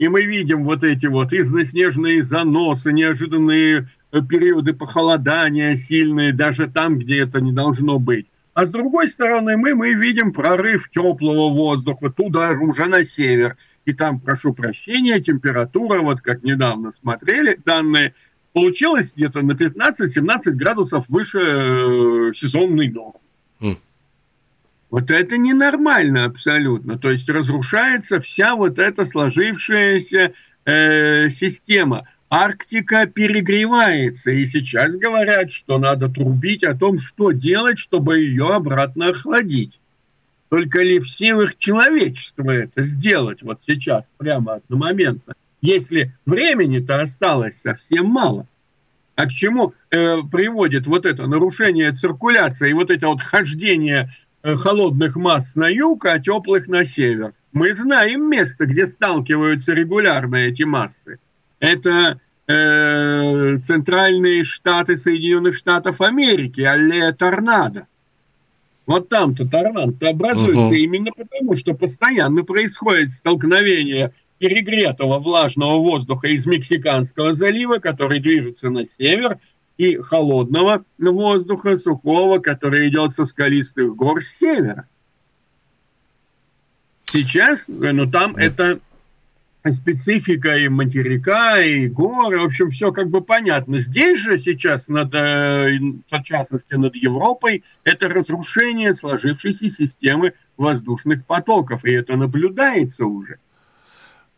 и 0.02 0.08
мы 0.08 0.24
видим 0.24 0.64
вот 0.64 0.84
эти 0.84 1.06
вот 1.06 1.32
износнежные 1.32 2.24
заносы, 2.24 2.92
неожиданные 2.92 3.88
э, 4.12 4.22
периоды 4.28 4.74
похолодания 4.74 5.76
сильные, 5.76 6.34
даже 6.34 6.68
там, 6.68 6.98
где 6.98 7.20
это 7.20 7.40
не 7.40 7.52
должно 7.52 8.00
быть. 8.00 8.26
А 8.56 8.66
с 8.66 8.72
другой 8.72 9.08
стороны, 9.08 9.58
мы, 9.58 9.76
мы 9.76 9.94
видим 9.94 10.34
прорыв 10.34 10.90
теплого 10.90 11.54
воздуха 11.54 12.10
туда 12.10 12.56
же, 12.56 12.62
уже 12.62 12.86
на 12.86 13.04
север. 13.04 13.58
И 13.86 13.94
там, 13.94 14.20
прошу 14.20 14.54
прощения, 14.54 15.20
температура, 15.20 16.02
вот 16.02 16.22
как 16.22 16.42
недавно 16.42 16.90
смотрели 16.90 17.60
данные, 17.64 18.16
получилась 18.54 19.14
где-то 19.16 19.44
на 19.44 19.52
15-17 19.52 20.52
градусов 20.52 21.08
выше 21.10 21.40
э, 21.40 22.32
сезонной 22.34 22.90
нормы. 22.90 23.21
Вот 24.92 25.10
это 25.10 25.38
ненормально 25.38 26.26
абсолютно. 26.26 27.00
То 27.00 27.12
есть 27.12 27.28
разрушается 27.30 28.20
вся 28.20 28.56
вот 28.56 28.78
эта 28.78 29.06
сложившаяся 29.06 30.34
э, 30.66 31.30
система. 31.30 32.08
Арктика 32.30 33.08
перегревается, 33.08 34.32
и 34.32 34.46
сейчас 34.46 34.96
говорят, 34.96 35.52
что 35.52 35.78
надо 35.80 36.10
трубить 36.10 36.64
о 36.64 36.76
том, 36.76 37.00
что 37.00 37.32
делать, 37.32 37.80
чтобы 37.80 38.20
ее 38.20 38.54
обратно 38.54 39.08
охладить. 39.10 39.80
Только 40.50 40.82
ли 40.82 41.00
в 41.00 41.10
силах 41.10 41.58
человечества 41.58 42.52
это 42.52 42.82
сделать 42.82 43.42
вот 43.42 43.62
сейчас, 43.66 44.10
прямо 44.18 44.56
одномоментно, 44.56 45.36
если 45.62 46.14
времени-то 46.26 47.02
осталось 47.02 47.62
совсем 47.62 48.08
мало? 48.08 48.46
А 49.16 49.26
к 49.26 49.32
чему 49.32 49.74
э, 49.90 50.18
приводит 50.32 50.88
вот 50.88 51.06
это 51.06 51.28
нарушение 51.28 51.92
циркуляции 51.94 52.74
вот 52.74 52.92
это 52.92 53.08
вот 53.08 53.22
хождение 53.22 54.10
холодных 54.44 55.16
масс 55.16 55.56
на 55.56 55.68
юг, 55.68 56.06
а 56.06 56.20
теплых 56.20 56.68
на 56.68 56.84
север. 56.84 57.34
Мы 57.54 57.74
знаем 57.74 58.30
место, 58.30 58.66
где 58.66 58.88
сталкиваются 58.88 59.74
регулярно 59.74 60.38
эти 60.38 60.64
массы. 60.64 61.20
Это 61.60 62.20
э, 62.48 63.58
центральные 63.58 64.44
штаты 64.44 64.98
Соединенных 64.98 65.56
Штатов 65.56 66.02
Америки, 66.02 66.62
аллея 66.62 67.12
торнадо. 67.12 67.88
Вот 68.86 69.10
там-то 69.10 69.48
торнадо 69.48 70.10
образуется 70.10 70.74
uh-huh. 70.74 70.78
именно 70.78 71.12
потому, 71.12 71.56
что 71.56 71.74
постоянно 71.74 72.44
происходит 72.44 73.12
столкновение 73.12 74.12
перегретого 74.40 75.20
влажного 75.20 75.78
воздуха 75.78 76.28
из 76.28 76.48
Мексиканского 76.48 77.34
залива, 77.34 77.78
который 77.78 78.20
движется 78.20 78.70
на 78.70 78.86
север, 78.86 79.38
и 79.82 79.98
холодного 79.98 80.86
воздуха, 81.00 81.76
сухого, 81.76 82.38
который 82.38 82.88
идет 82.88 83.14
со 83.14 83.26
скалистых 83.26 83.96
гор 83.96 84.24
с 84.24 84.28
севера. 84.28 84.88
Сейчас, 87.06 87.66
ну 87.68 88.06
там 88.10 88.36
это 88.36 88.80
специфика 89.74 90.56
и 90.56 90.68
материка, 90.68 91.60
и 91.60 91.88
горы, 91.88 92.40
в 92.40 92.46
общем, 92.46 92.70
все 92.70 92.92
как 92.92 93.10
бы 93.10 93.22
понятно. 93.22 93.80
Здесь 93.80 94.20
же 94.20 94.38
сейчас, 94.38 94.88
над, 94.88 95.16
э, 95.16 95.80
в 96.12 96.24
частности, 96.24 96.76
над 96.76 96.96
Европой, 96.96 97.64
это 97.84 98.08
разрушение 98.08 98.94
сложившейся 98.94 99.68
системы 99.72 100.34
воздушных 100.58 101.26
потоков, 101.26 101.86
и 101.86 101.92
это 101.92 102.18
наблюдается 102.18 103.06
уже. 103.06 103.40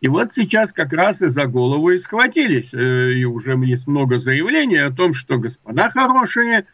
И 0.04 0.10
вот 0.10 0.34
сейчас 0.34 0.74
как 0.74 0.92
раз 0.92 1.22
и 1.22 1.30
за 1.30 1.46
голову 1.46 1.92
и 1.92 1.98
схватились. 1.98 2.74
Э, 2.74 3.14
и 3.14 3.24
уже 3.24 3.54
есть 3.64 3.88
много 3.88 4.18
заявлений 4.18 4.76
о 4.76 4.92
том, 4.92 5.14
что, 5.14 5.38
господа 5.38 5.90
хорошие, 5.92 6.66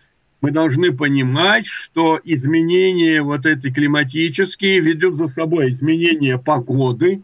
мы 0.42 0.50
должны 0.50 0.92
понимать, 0.92 1.68
что 1.68 2.20
изменения 2.24 3.22
вот 3.22 3.46
эти 3.46 3.72
климатические 3.72 4.80
ведут 4.80 5.16
за 5.16 5.28
собой 5.28 5.70
изменения 5.70 6.40
погоды, 6.40 7.22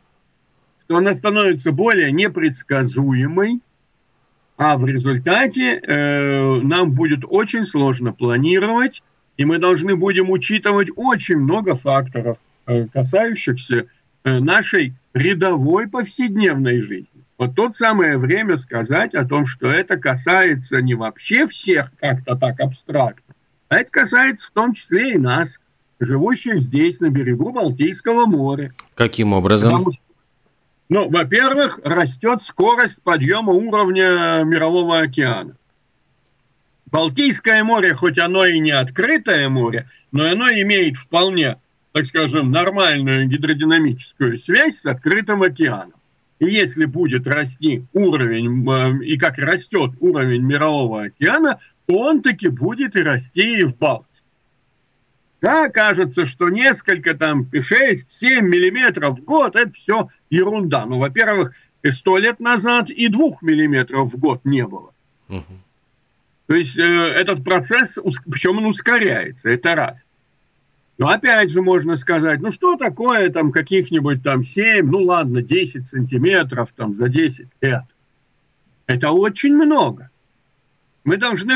что 0.84 0.98
она 0.98 1.16
становится 1.16 1.72
более 1.72 2.12
непредсказуемой, 2.12 3.62
а 4.58 4.78
в 4.78 4.86
результате 4.86 5.80
э, 5.80 6.62
нам 6.62 6.92
будет 6.92 7.22
очень 7.28 7.66
сложно 7.66 8.14
планировать, 8.14 9.02
и 9.38 9.46
мы 9.46 9.58
должны 9.58 9.96
будем 9.96 10.30
учитывать 10.30 10.90
очень 10.96 11.38
много 11.38 11.74
факторов, 11.74 12.38
э, 12.68 12.86
касающихся 12.94 13.88
э, 14.24 14.40
нашей 14.40 14.94
рядовой 15.16 15.88
повседневной 15.88 16.80
жизни. 16.82 17.24
Вот 17.38 17.56
тут 17.56 17.76
самое 17.76 18.18
время 18.18 18.58
сказать 18.58 19.16
о 19.16 19.26
том, 19.26 19.46
что 19.46 19.70
это 19.70 19.98
касается 19.98 20.82
не 20.82 20.94
вообще 20.94 21.48
всех 21.48 21.92
как-то 21.98 22.36
так 22.36 22.60
абстрактно, 22.60 23.34
а 23.70 23.78
это 23.78 23.90
касается 23.92 24.48
в 24.48 24.52
том 24.52 24.74
числе 24.74 25.14
и 25.14 25.18
нас, 25.18 25.62
живущих 26.02 26.62
здесь, 26.62 27.00
на 27.00 27.10
берегу 27.10 27.54
Балтийского 27.54 28.26
моря. 28.26 28.74
Каким 28.96 29.32
образом? 29.32 29.84
Что, 29.84 29.92
ну, 30.90 31.10
во-первых, 31.10 31.80
растет 31.84 32.42
скорость 32.42 33.02
подъема 33.02 33.54
уровня 33.54 34.44
Мирового 34.44 35.00
океана. 35.00 35.56
Балтийское 36.92 37.64
море, 37.64 37.96
хоть 37.96 38.20
оно 38.20 38.46
и 38.46 38.60
не 38.60 38.72
открытое 38.72 39.48
море, 39.48 39.90
но 40.12 40.30
оно 40.30 40.50
имеет 40.50 40.98
вполне 40.98 41.58
так 41.96 42.06
скажем, 42.08 42.52
нормальную 42.52 43.26
гидродинамическую 43.26 44.38
связь 44.38 44.80
с 44.80 44.86
открытым 44.86 45.44
океаном. 45.44 45.94
И 46.40 46.46
если 46.46 46.84
будет 46.84 47.26
расти 47.26 47.86
уровень, 47.94 48.70
э, 48.70 49.06
и 49.06 49.18
как 49.18 49.38
растет 49.38 49.92
уровень 50.02 50.42
мирового 50.42 51.04
океана, 51.04 51.58
то 51.86 51.98
он 51.98 52.22
таки 52.22 52.50
будет 52.50 52.98
и 52.98 53.02
расти 53.02 53.62
и 53.62 53.64
в 53.64 53.78
Балтике. 53.78 54.10
Да, 55.40 55.70
кажется, 55.70 56.26
что 56.26 56.50
несколько 56.50 57.14
там 57.14 57.44
6-7 57.44 58.42
миллиметров 58.42 59.18
в 59.18 59.24
год– 59.24 59.56
это 59.56 59.72
все 59.72 60.10
ерунда. 60.30 60.86
Ну, 60.86 61.00
во-первых, 61.00 61.54
сто 61.92 62.18
лет 62.18 62.42
назад 62.42 62.90
и 62.90 63.08
двух 63.08 63.42
миллиметров 63.42 64.12
в 64.12 64.20
год 64.20 64.42
не 64.44 64.68
было. 64.68 64.92
Угу. 65.30 65.44
То 66.48 66.56
есть 66.56 66.78
э, 66.78 66.82
этот 66.82 67.46
процесс, 67.46 67.98
причем 68.30 68.58
он 68.58 68.66
ускоряется, 68.66 69.50
это 69.50 69.76
раз. 69.76 70.06
Но 70.98 71.10
опять 71.10 71.52
же 71.52 71.62
можно 71.62 71.98
сказать, 71.98 72.40
ну 72.40 72.52
что 72.52 72.78
такое 72.78 73.30
там 73.30 73.52
каких-нибудь 73.52 74.24
там 74.24 74.44
7, 74.44 74.86
ну 74.86 75.00
ладно, 75.00 75.42
10 75.42 75.86
сантиметров 75.86 76.70
там 76.76 76.94
за 76.94 77.10
10 77.10 77.48
лет. 77.62 77.84
Это 78.88 79.12
очень 79.12 79.54
много. 79.54 80.10
Мы 81.04 81.18
должны, 81.18 81.54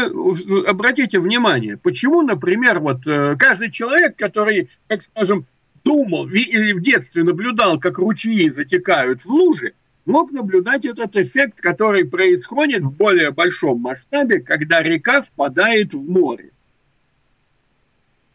обратите 0.68 1.20
внимание, 1.20 1.78
почему, 1.78 2.22
например, 2.22 2.80
вот 2.80 3.08
э, 3.08 3.36
каждый 3.38 3.72
человек, 3.72 4.16
который, 4.16 4.70
как 4.88 5.02
скажем, 5.02 5.48
думал, 5.84 6.28
в 6.28 6.82
детстве 6.82 7.24
наблюдал, 7.24 7.80
как 7.80 7.98
ручьи 7.98 8.50
затекают 8.50 9.24
в 9.24 9.30
лужи, 9.30 9.74
мог 10.06 10.32
наблюдать 10.32 10.86
этот 10.86 11.16
эффект, 11.16 11.62
который 11.62 12.06
происходит 12.06 12.84
в 12.84 12.92
более 12.92 13.32
большом 13.32 13.80
масштабе, 13.80 14.40
когда 14.42 14.82
река 14.84 15.22
впадает 15.24 15.94
в 15.94 16.10
море. 16.10 16.52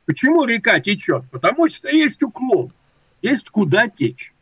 Почему 0.06 0.44
река 0.44 0.80
течет? 0.80 1.24
Потому 1.30 1.68
что 1.68 1.88
есть 1.88 2.22
уклон, 2.22 2.72
есть 3.22 3.48
куда 3.50 3.88
течь, 3.88 4.34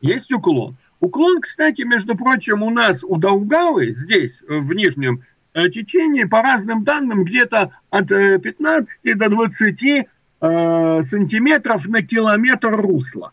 есть 0.00 0.32
уклон. 0.32 0.76
Уклон, 1.00 1.40
кстати, 1.40 1.82
между 1.82 2.16
прочим, 2.16 2.62
у 2.62 2.70
нас 2.70 3.02
у 3.02 3.16
Даугавы 3.16 3.90
здесь, 3.90 4.42
в 4.46 4.72
нижнем 4.72 5.24
э, 5.52 5.68
течении, 5.68 6.24
по 6.24 6.42
разным 6.42 6.84
данным, 6.84 7.24
где-то 7.24 7.72
от 7.90 8.08
15 8.08 9.06
э, 9.06 9.14
до 9.14 9.28
20 9.28 9.82
э, 9.82 11.02
сантиметров 11.02 11.88
на 11.88 12.02
километр 12.02 12.70
русла. 12.76 13.32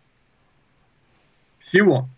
Всего. 1.60 2.10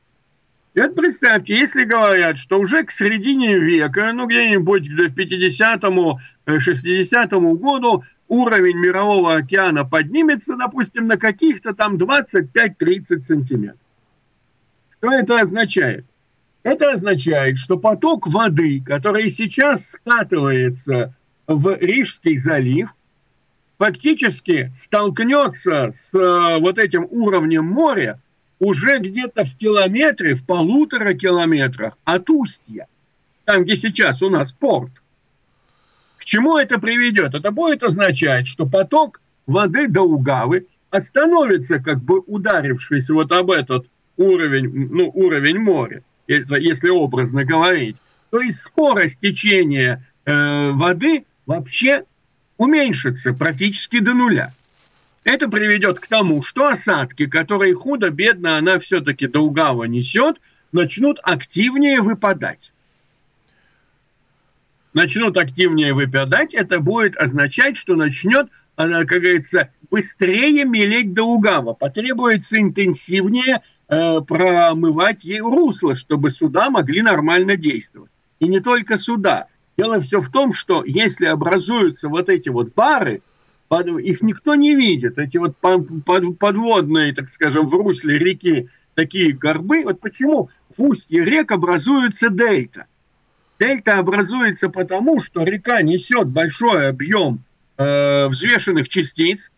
И 0.73 0.79
вот 0.79 0.95
представьте, 0.95 1.57
если 1.57 1.83
говорят, 1.83 2.37
что 2.37 2.57
уже 2.57 2.83
к 2.83 2.91
середине 2.91 3.59
века, 3.59 4.13
ну 4.13 4.25
где-нибудь 4.25 4.87
к 4.87 5.17
50-60 5.17 6.19
э, 6.45 7.55
году 7.55 8.03
уровень 8.29 8.77
мирового 8.77 9.35
океана 9.35 9.83
поднимется, 9.83 10.55
допустим, 10.55 11.07
на 11.07 11.17
каких-то 11.17 11.73
там 11.73 11.97
25-30 11.97 13.23
сантиметров. 13.23 13.79
Что 14.97 15.11
это 15.11 15.41
означает? 15.41 16.05
Это 16.63 16.91
означает, 16.91 17.57
что 17.57 17.77
поток 17.77 18.27
воды, 18.27 18.81
который 18.85 19.29
сейчас 19.29 19.89
скатывается 19.89 21.13
в 21.47 21.75
Рижский 21.75 22.37
залив, 22.37 22.95
фактически 23.77 24.71
столкнется 24.73 25.89
с 25.91 26.13
э, 26.13 26.59
вот 26.59 26.77
этим 26.77 27.07
уровнем 27.09 27.65
моря 27.65 28.21
уже 28.61 28.99
где-то 28.99 29.43
в 29.43 29.57
километре, 29.57 30.35
в 30.35 30.45
полутора 30.45 31.15
километрах 31.15 31.97
от 32.03 32.29
устья, 32.29 32.85
там, 33.43 33.63
где 33.63 33.75
сейчас 33.75 34.21
у 34.21 34.29
нас 34.29 34.51
порт. 34.51 34.91
К 36.17 36.23
чему 36.23 36.57
это 36.57 36.79
приведет? 36.79 37.33
Это 37.33 37.49
будет 37.49 37.81
означать, 37.81 38.45
что 38.45 38.67
поток 38.67 39.19
воды 39.47 39.87
до 39.87 40.03
Угавы 40.03 40.67
остановится, 40.91 41.79
как 41.79 42.03
бы 42.03 42.19
ударившись 42.19 43.09
вот 43.09 43.31
об 43.31 43.49
этот 43.49 43.87
уровень, 44.17 44.69
ну, 44.91 45.09
уровень 45.11 45.57
моря, 45.57 46.03
если 46.27 46.89
образно 46.89 47.43
говорить. 47.43 47.97
То 48.29 48.41
есть 48.41 48.59
скорость 48.59 49.19
течения 49.19 50.05
э, 50.25 50.69
воды 50.71 51.25
вообще 51.47 52.03
уменьшится 52.57 53.33
практически 53.33 53.99
до 53.99 54.13
нуля. 54.13 54.53
Это 55.23 55.47
приведет 55.47 55.99
к 55.99 56.07
тому, 56.07 56.41
что 56.41 56.67
осадки, 56.67 57.27
которые 57.27 57.75
худо-бедно 57.75 58.57
она 58.57 58.79
все-таки 58.79 59.27
до 59.27 59.41
Угава 59.41 59.83
несет, 59.83 60.41
начнут 60.71 61.19
активнее 61.21 62.01
выпадать. 62.01 62.71
Начнут 64.93 65.37
активнее 65.37 65.93
выпадать, 65.93 66.53
это 66.53 66.79
будет 66.79 67.15
означать, 67.15 67.77
что 67.77 67.95
начнет, 67.95 68.47
она, 68.75 69.05
как 69.05 69.21
говорится, 69.21 69.69
быстрее 69.89 70.65
мелеть 70.65 71.13
до 71.13 71.23
Угава. 71.23 71.73
Потребуется 71.73 72.59
интенсивнее 72.59 73.61
э, 73.87 74.21
промывать 74.21 75.23
ей 75.23 75.39
русло, 75.39 75.95
чтобы 75.95 76.31
суда 76.31 76.69
могли 76.69 77.03
нормально 77.03 77.55
действовать. 77.55 78.11
И 78.39 78.47
не 78.47 78.59
только 78.59 78.97
суда. 78.97 79.47
Дело 79.77 79.99
все 79.99 80.19
в 80.19 80.29
том, 80.31 80.51
что 80.51 80.83
если 80.83 81.25
образуются 81.25 82.09
вот 82.09 82.27
эти 82.27 82.49
вот 82.49 82.73
бары, 82.73 83.21
их 83.79 84.21
никто 84.21 84.55
не 84.55 84.75
видит. 84.75 85.17
Эти 85.17 85.37
вот 85.37 85.55
подводные, 85.57 87.13
так 87.13 87.29
скажем, 87.29 87.67
в 87.67 87.73
русле 87.73 88.17
реки 88.17 88.69
такие 88.95 89.31
горбы. 89.31 89.83
Вот 89.83 90.01
почему 90.01 90.49
в 90.75 90.83
устье 90.83 91.23
рек 91.23 91.51
образуется 91.51 92.29
дельта. 92.29 92.85
Дельта 93.59 93.99
образуется 93.99 94.69
потому, 94.69 95.21
что 95.21 95.43
река 95.43 95.81
несет 95.81 96.27
большой 96.27 96.89
объем 96.89 97.43
э, 97.77 98.27
взвешенных 98.27 98.89
частиц, 98.89 99.51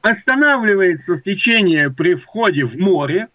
останавливается 0.00 1.16
течение 1.20 1.90
при 1.90 2.14
входе 2.14 2.64
в 2.64 2.78
море, 2.78 3.28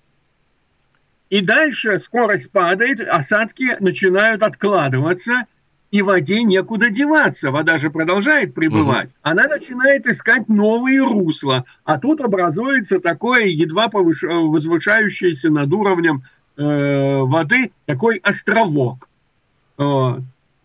и 1.29 1.41
дальше 1.41 1.99
скорость 1.99 2.51
падает, 2.51 3.01
осадки 3.01 3.75
начинают 3.79 4.41
откладываться– 4.41 5.45
и 5.91 6.01
воде 6.01 6.43
некуда 6.43 6.89
деваться. 6.89 7.51
Вода 7.51 7.77
же 7.77 7.89
продолжает 7.89 8.53
пребывать. 8.53 9.07
Угу. 9.07 9.15
Она 9.21 9.43
начинает 9.47 10.05
искать 10.07 10.49
новые 10.49 11.01
русла. 11.01 11.65
А 11.85 11.97
тут 11.99 12.21
образуется 12.21 12.99
такое 12.99 13.45
едва 13.45 13.87
повыш... 13.87 14.23
возвышающееся 14.23 15.49
над 15.49 15.71
уровнем 15.71 16.23
э, 16.57 17.19
воды 17.21 17.71
такой 17.85 18.17
островок. 18.17 19.07
Э, 19.77 20.17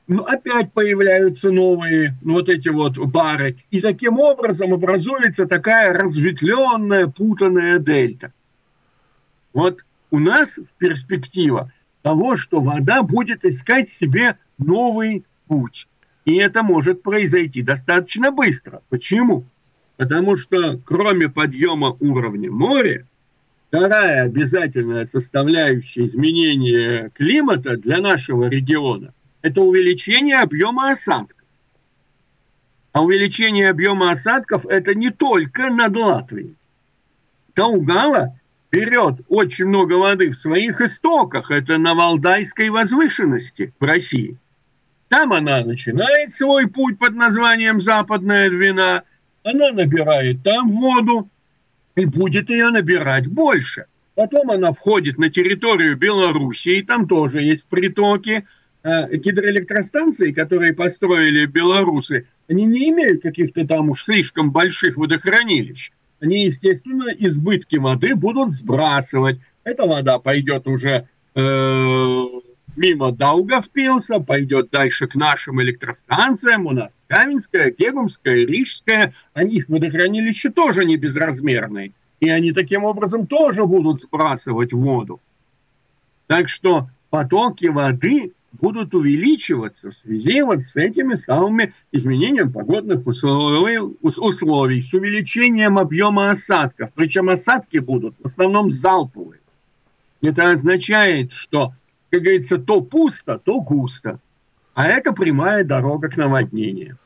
ну, 0.09 0.23
опять 0.25 0.73
появляются 0.73 1.53
новые 1.53 2.17
вот 2.23 2.49
эти 2.49 2.69
вот 2.69 2.99
бары. 2.99 3.57
И 3.71 3.81
таким 3.81 4.19
образом 4.19 4.75
образуется 4.75 5.47
такая 5.47 5.93
разветвленная, 5.93 7.07
путанная 7.07 7.79
дельта. 7.79 8.33
Вот 9.53 9.85
у 10.11 10.19
нас 10.19 10.59
перспектива 10.79 11.71
того, 12.03 12.37
что 12.37 12.61
вода 12.61 13.03
будет 13.03 13.45
искать 13.45 13.89
себе 13.89 14.37
новый 14.63 15.25
путь. 15.49 15.89
И 16.25 16.37
это 16.37 16.63
может 16.63 17.03
произойти 17.03 17.63
достаточно 17.63 18.31
быстро. 18.31 18.83
Почему? 18.89 19.45
Потому 19.97 20.37
что 20.37 20.79
кроме 20.85 21.29
подъема 21.29 21.97
уровня 22.01 22.51
моря, 22.51 23.07
вторая 23.69 24.25
обязательная 24.25 25.05
составляющая 25.05 26.05
изменения 26.05 27.11
климата 27.15 27.77
для 27.77 28.01
нашего 28.01 28.49
региона– 28.49 29.13
это 29.43 29.61
увеличение 29.63 30.39
объема 30.39 30.93
осадков. 30.93 31.39
А 32.93 33.03
увеличение 33.03 33.71
объема 33.71 34.11
осадков– 34.11 34.67
это 34.69 34.95
не 34.95 35.11
только 35.11 35.71
над 35.71 35.97
Латвией. 35.97 36.55
Таугава 37.55 38.39
берет 38.71 39.21
очень 39.29 39.67
много 39.67 39.95
воды 39.95 40.31
в 40.31 40.37
своих 40.37 40.81
истоках. 40.81 41.51
Это 41.51 41.79
на 41.79 41.95
Валдайской 41.95 42.71
возвышенности 42.71 43.73
в 43.79 43.85
России. 43.85 44.37
Там 45.13 45.31
она 45.35 45.63
начинает 45.63 46.33
свой 46.33 46.69
путь 46.69 46.99
под 46.99 47.15
названием 47.15 47.83
Западная 47.83 48.49
Двина, 48.49 49.03
она 49.43 49.71
набирает 49.71 50.43
там 50.43 50.71
воду 50.71 51.29
и 51.95 52.07
будет 52.07 52.49
ее 52.49 52.71
набирать 52.71 53.27
больше. 53.27 53.85
Потом 54.15 54.51
она 54.51 54.73
входит 54.73 55.19
на 55.19 55.29
территорию 55.29 55.99
Белоруссии, 55.99 56.81
там 56.81 57.07
тоже 57.07 57.43
есть 57.43 57.67
притоки. 57.67 58.47
А 58.85 59.07
гидроэлектростанции, 59.07 60.33
которые 60.33 60.73
построили 60.73 61.45
белорусы, 61.45 62.27
они 62.49 62.65
не 62.65 62.89
имеют 62.89 63.21
каких-то 63.21 63.67
там 63.67 63.91
уж 63.91 64.05
слишком 64.05 64.51
больших 64.51 64.97
водохранилищ. 64.97 65.93
Они, 66.21 66.45
естественно, 66.45 67.13
избытки 67.19 67.77
воды 67.77 68.15
будут 68.15 68.51
сбрасывать. 68.51 69.41
Эта 69.63 69.85
вода 69.85 70.19
пойдет 70.19 70.67
уже 70.67 71.07
э, 71.35 72.25
мимо 72.77 73.13
Даугавпилса, 73.13 74.21
пойдет 74.21 74.71
дальше 74.71 75.07
к 75.07 75.15
нашим 75.15 75.61
электростанциям. 75.63 76.67
У 76.67 76.73
нас 76.73 76.97
Каменская, 77.09 77.71
Гегумская, 77.71 78.47
Рижская. 78.47 79.15
А 79.35 79.45
них 79.45 79.69
водохранилища 79.69 80.51
тоже 80.51 80.85
не 80.85 80.97
безразмерные. 80.97 81.93
И 82.21 82.29
они 82.29 82.53
таким 82.53 82.85
образом 82.85 83.27
тоже 83.27 83.67
будут 83.67 84.01
сбрасывать 84.01 84.73
воду. 84.73 85.21
Так 86.27 86.49
что 86.49 86.89
потоки 87.11 87.67
воды 87.67 88.33
будут 88.53 88.95
увеличиваться 88.95 89.91
в 89.91 89.95
связи 89.95 90.43
вот 90.43 90.63
с 90.63 90.77
этими 90.77 91.15
самыми 91.15 91.75
изменениями 91.91 92.51
погодных 92.51 93.07
условий, 93.07 93.79
условий, 94.01 94.83
с 94.83 94.93
увеличением 94.93 95.79
объема 95.79 96.31
осадков. 96.31 96.91
Причем 96.95 97.31
осадки 97.31 97.79
будут 97.79 98.15
в 98.19 98.27
основном 98.27 98.71
залповые. 98.71 99.41
Это 100.21 100.53
означает, 100.53 101.33
что 101.33 101.75
как 102.13 102.21
говорится, 102.21 102.59
то 102.59 102.83
пусто, 102.83 103.39
то 103.39 103.61
густо. 103.61 104.21
А 104.75 104.87
это 104.87 105.13
прямая 105.13 105.65
дорога 105.65 106.11
к 106.11 106.17
наводнению. 106.19 106.99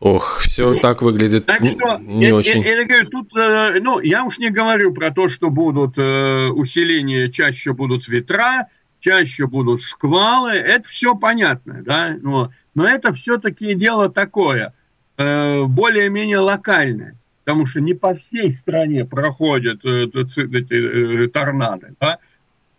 Ох, 0.00 0.40
все 0.40 0.74
так 0.80 1.00
выглядит 1.00 1.46
так 1.46 1.64
что, 1.64 1.98
не 1.98 2.26
я, 2.26 2.34
очень. 2.34 2.60
Я, 2.60 2.76
я, 2.80 2.84
говорю, 2.84 3.08
тут, 3.08 3.36
э, 3.36 3.78
ну, 3.80 4.00
я 4.00 4.24
уж 4.24 4.38
не 4.38 4.50
говорю 4.50 4.92
про 4.92 5.12
то, 5.12 5.28
что 5.28 5.48
будут 5.48 5.96
э, 5.96 6.48
усиления, 6.48 7.30
чаще 7.30 7.72
будут 7.72 8.06
ветра, 8.08 8.66
чаще 9.00 9.46
будут 9.46 9.80
шквалы, 9.80 10.52
это 10.52 10.86
все 10.88 11.14
понятно, 11.14 11.82
да, 11.84 12.16
но, 12.20 12.50
но 12.74 12.86
это 12.86 13.12
все-таки 13.12 13.74
дело 13.74 14.10
такое, 14.10 14.74
э, 15.16 15.62
более-менее 15.64 16.38
локальное, 16.38 17.16
потому 17.44 17.64
что 17.64 17.80
не 17.80 17.94
по 17.94 18.12
всей 18.14 18.50
стране 18.50 19.04
проходят 19.04 19.84
э, 19.84 20.06
эти, 20.06 21.24
э, 21.24 21.28
торнадо, 21.28 21.94
да, 22.00 22.18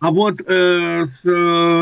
а 0.04 0.10
вот 0.10 0.34
э, 0.46 1.04
с 1.06 1.24
э, 1.24 1.30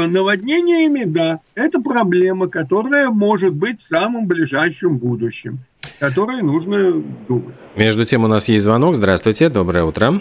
наводнениями, 0.07 1.03
да, 1.03 1.41
это 1.57 1.81
проблема, 1.81 2.47
которая 2.47 3.11
может 3.11 3.53
быть 3.53 3.81
в 3.81 3.83
самом 3.83 4.29
ближайшем 4.29 4.99
будущем. 4.99 5.59
которые 5.99 6.45
нужно 6.45 7.03
думать. 7.29 7.57
Между 7.75 8.05
тем 8.05 8.23
у 8.23 8.29
нас 8.29 8.47
есть 8.49 8.63
звонок. 8.63 8.95
Здравствуйте, 8.95 9.49
доброе 9.49 9.83
утро. 9.83 10.21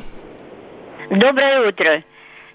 Доброе 1.11 1.67
утро. 1.67 2.03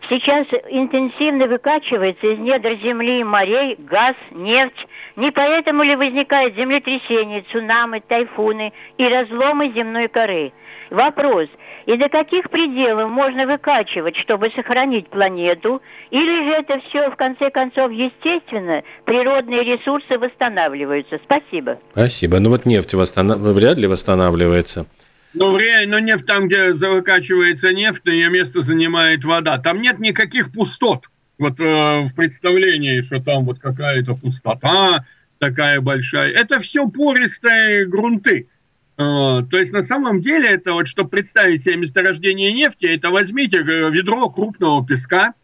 Сейчас 0.09 0.49
интенсивно 0.69 1.47
выкачивается 1.47 2.27
из 2.27 2.39
недр 2.41 2.75
земли, 2.83 3.23
морей 3.23 3.77
газ, 3.79 4.17
нефть. 4.33 4.89
Не 5.15 5.31
поэтому 5.31 5.85
ли 5.85 5.95
возникают 5.95 6.57
землетрясения, 6.57 7.45
цунами, 7.53 8.03
тайфуны 8.09 8.73
и 8.99 9.09
разломы 9.09 9.73
земной 9.73 10.09
коры? 10.09 10.53
Вопрос, 10.91 11.49
и 11.87 11.97
до 11.97 12.09
каких 12.09 12.51
пределов 12.51 13.11
можно 13.11 13.47
выкачивать, 13.47 14.17
чтобы 14.17 14.51
сохранить 14.51 15.09
планету? 15.09 15.81
Или 16.11 16.45
же 16.45 16.51
это 16.51 16.81
все, 16.89 17.11
в 17.11 17.17
конце 17.17 17.51
концов, 17.51 17.93
естественно, 17.93 18.83
природные 19.05 19.63
ресурсы 19.63 20.19
восстанавливаются? 20.19 21.21
Спасибо. 21.25 21.79
Спасибо. 21.93 22.41
Ну 22.41 22.51
вот 22.51 22.67
нефть 22.67 22.95
восстанов... 22.95 23.39
вряд 23.39 23.79
ли 23.79 23.87
восстанавливается. 23.87 24.87
Ну, 25.35 25.57
реально, 25.57 26.01
нефть 26.01 26.27
там, 26.27 26.49
где 26.49 26.73
выкачивается 26.73 27.73
нефть, 27.73 28.03
ее 28.07 28.31
место 28.31 28.63
занимает 28.63 29.25
вода. 29.25 29.59
Там 29.59 29.81
нет 29.81 29.99
никаких 29.99 30.51
пустот. 30.51 31.05
Вот 31.39 31.61
э, 31.61 32.01
в 32.01 32.15
представлении, 32.17 33.01
что 33.03 33.21
там 33.21 33.45
вот 33.45 33.59
какая-то 33.61 34.15
пустота 34.15 35.05
такая 35.39 35.81
большая. 35.81 36.33
Это 36.33 36.59
все 36.61 36.89
пористые 36.89 37.87
грунты. 37.87 38.49
Э, 38.99 39.43
то 39.51 39.59
есть 39.59 39.73
на 39.73 39.83
самом 39.83 40.21
деле 40.21 40.49
это 40.49 40.73
вот, 40.73 40.89
чтобы 40.89 41.11
представить 41.11 41.63
себе 41.63 41.77
месторождение 41.77 42.53
нефти, 42.53 42.87
это 42.87 43.11
возьмите 43.11 43.59
э, 43.59 43.91
ведро 43.91 44.31
крупного 44.31 44.87
песка, 44.87 45.35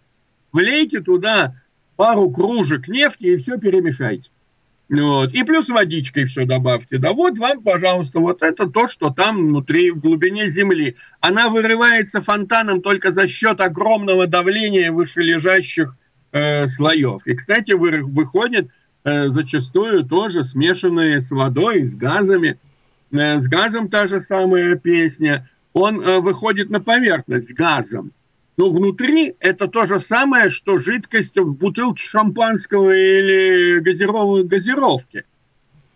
влейте 0.52 1.00
туда 1.00 1.54
пару 1.96 2.30
кружек 2.30 2.88
нефти 2.88 3.26
и 3.26 3.36
все 3.36 3.58
перемешайте. 3.58 4.30
Вот. 4.92 5.32
И 5.32 5.42
плюс 5.42 5.68
водичкой 5.68 6.24
все 6.24 6.44
добавьте. 6.44 6.98
Да 6.98 7.12
вот 7.12 7.38
вам, 7.38 7.62
пожалуйста, 7.62 8.20
вот 8.20 8.42
это 8.42 8.68
то, 8.68 8.88
что 8.88 9.10
там 9.10 9.48
внутри, 9.48 9.90
в 9.90 10.00
глубине 10.00 10.48
земли. 10.50 10.96
Она 11.20 11.48
вырывается 11.48 12.20
фонтаном 12.20 12.82
только 12.82 13.10
за 13.10 13.26
счет 13.26 13.60
огромного 13.62 14.26
давления 14.26 14.92
вышележащих 14.92 15.96
э, 16.32 16.66
слоев. 16.66 17.26
И, 17.26 17.34
кстати, 17.34 17.72
вы, 17.72 18.02
выходит 18.02 18.68
э, 19.04 19.28
зачастую 19.28 20.04
тоже 20.04 20.44
смешанные 20.44 21.20
с 21.22 21.30
водой, 21.30 21.84
с 21.84 21.94
газами. 21.94 22.58
Э, 23.12 23.38
с 23.38 23.46
газом 23.46 23.88
та 23.88 24.06
же 24.06 24.20
самая 24.20 24.76
песня. 24.76 25.48
Он 25.72 26.00
э, 26.00 26.20
выходит 26.20 26.70
на 26.70 26.80
поверхность 26.80 27.52
газом. 27.54 28.12
Но 28.56 28.70
внутри 28.70 29.34
это 29.40 29.68
то 29.68 29.86
же 29.86 30.00
самое, 30.00 30.50
что 30.50 30.78
жидкость 30.78 31.38
в 31.38 31.54
бутылке 31.54 32.04
шампанского 32.04 32.90
или 32.90 33.80
газировой 33.80 34.44
газировки. 34.44 35.24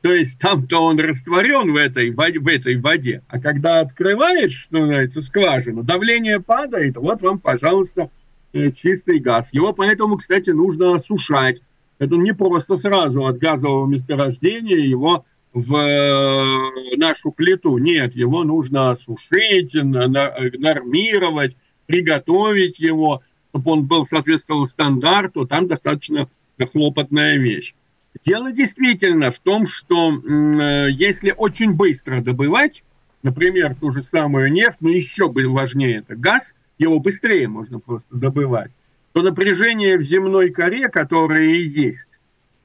То 0.03 0.13
есть 0.13 0.41
там-то 0.41 0.79
он 0.79 0.99
растворен 0.99 1.73
в 1.73 1.77
этой, 1.77 2.11
в 2.11 2.49
этой 2.49 2.77
воде. 2.77 3.23
А 3.29 3.41
когда 3.41 3.81
открываешь, 3.81 4.53
что 4.53 4.79
называется, 4.79 5.23
скважину, 5.23 5.83
давление 5.83 6.41
падает, 6.41 6.97
вот 6.97 7.23
вам, 7.23 7.39
пожалуйста, 7.39 8.11
э, 8.53 8.71
чистый 8.71 9.19
газ. 9.19 9.53
Его 9.53 9.73
поэтому, 9.73 10.17
кстати, 10.17 10.51
нужно 10.51 10.95
осушать. 10.95 11.61
Это 11.99 12.15
не 12.17 12.33
просто 12.33 12.77
сразу 12.77 13.27
от 13.27 13.39
газового 13.39 13.87
месторождения 13.87 14.79
его 14.79 15.25
в 15.57 15.75
э, 15.75 16.97
нашу 16.99 17.33
плиту. 17.33 17.79
Нет, 17.79 18.15
его 18.15 18.45
нужно 18.45 18.91
осушить, 18.91 19.73
нормировать, 19.73 21.57
приготовить 21.87 22.79
его, 22.79 23.23
чтобы 23.51 23.71
он 23.71 23.87
был 23.87 24.05
соответствовал 24.05 24.67
стандарту, 24.67 25.47
там 25.47 25.67
достаточно 25.67 26.29
хлопотная 26.71 27.39
вещь. 27.39 27.75
Дело 28.23 28.53
действительно 28.53 29.31
в 29.31 29.39
том, 29.39 29.67
что 29.67 30.13
э, 30.13 30.91
если 30.91 31.33
очень 31.35 31.73
быстро 31.73 32.21
добывать, 32.21 32.85
например, 33.23 33.75
ту 33.77 33.93
же 33.93 34.03
самую 34.03 34.53
нефть, 34.53 34.83
но 34.83 34.91
еще 34.91 35.33
важнее 35.33 36.01
это 36.01 36.17
газ, 36.17 36.55
его 36.77 36.99
быстрее 36.99 37.49
можно 37.49 37.79
просто 37.79 38.15
добывать, 38.15 38.73
то 39.13 39.23
напряжение 39.23 39.97
в 39.97 40.03
земной 40.03 40.51
коре, 40.51 40.91
которое 40.91 41.45
и 41.45 41.63
есть, 41.63 42.11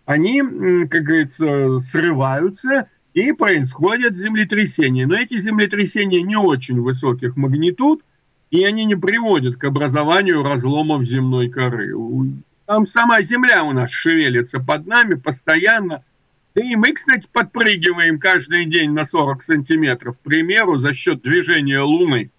они, 0.05 0.41
как 0.87 1.03
говорится, 1.03 1.79
срываются 1.79 2.87
и 3.13 3.31
происходят 3.33 4.15
землетрясения. 4.15 5.05
Но 5.05 5.15
эти 5.15 5.37
землетрясения 5.37 6.21
не 6.21 6.35
очень 6.35 6.79
высоких 6.81 7.35
магнитуд, 7.35 8.03
и 8.49 8.63
они 8.63 8.85
не 8.85 8.95
приводят 8.95 9.57
к 9.57 9.63
образованию 9.63 10.43
разломов 10.43 11.03
земной 11.03 11.49
коры. 11.49 11.93
Там 12.65 12.85
сама 12.85 13.21
Земля 13.21 13.63
у 13.63 13.71
нас 13.73 13.91
шевелится 13.91 14.59
под 14.59 14.87
нами 14.87 15.15
постоянно. 15.15 16.03
Да 16.53 16.63
и 16.63 16.75
мы, 16.75 16.93
кстати, 16.93 17.27
подпрыгиваем 17.31 18.19
каждый 18.19 18.65
день 18.65 18.91
на 18.91 19.03
40 19.03 19.41
сантиметров, 19.43 20.17
к 20.17 20.21
примеру, 20.21 20.77
за 20.77 20.93
счет 20.93 21.21
движения 21.21 21.79
Луны. 21.79 22.29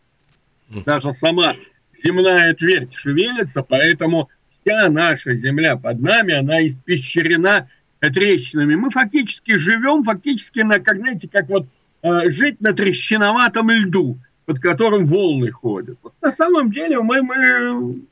Даже 0.86 1.12
сама 1.12 1.54
земная 2.02 2.54
твердь 2.54 2.94
шевелится, 2.94 3.62
поэтому 3.62 4.28
вся 4.64 4.88
наша 4.88 5.34
Земля 5.34 5.76
под 5.76 6.00
нами, 6.00 6.34
она 6.34 6.64
испещрена 6.66 7.68
трещинами. 8.00 8.74
Мы 8.74 8.90
фактически 8.90 9.56
живем, 9.56 10.02
фактически 10.02 10.60
на, 10.60 10.78
как 10.80 10.98
знаете, 10.98 11.28
как 11.28 11.48
вот 11.48 11.66
э, 12.02 12.30
жить 12.30 12.60
на 12.60 12.72
трещиноватом 12.72 13.70
льду– 13.70 14.18
под 14.46 14.60
которым 14.60 15.04
волны 15.04 15.50
ходят. 15.50 15.98
Вот 16.02 16.14
на 16.20 16.30
самом 16.30 16.70
деле 16.70 17.00
мы, 17.00 17.22
мы 17.22 18.02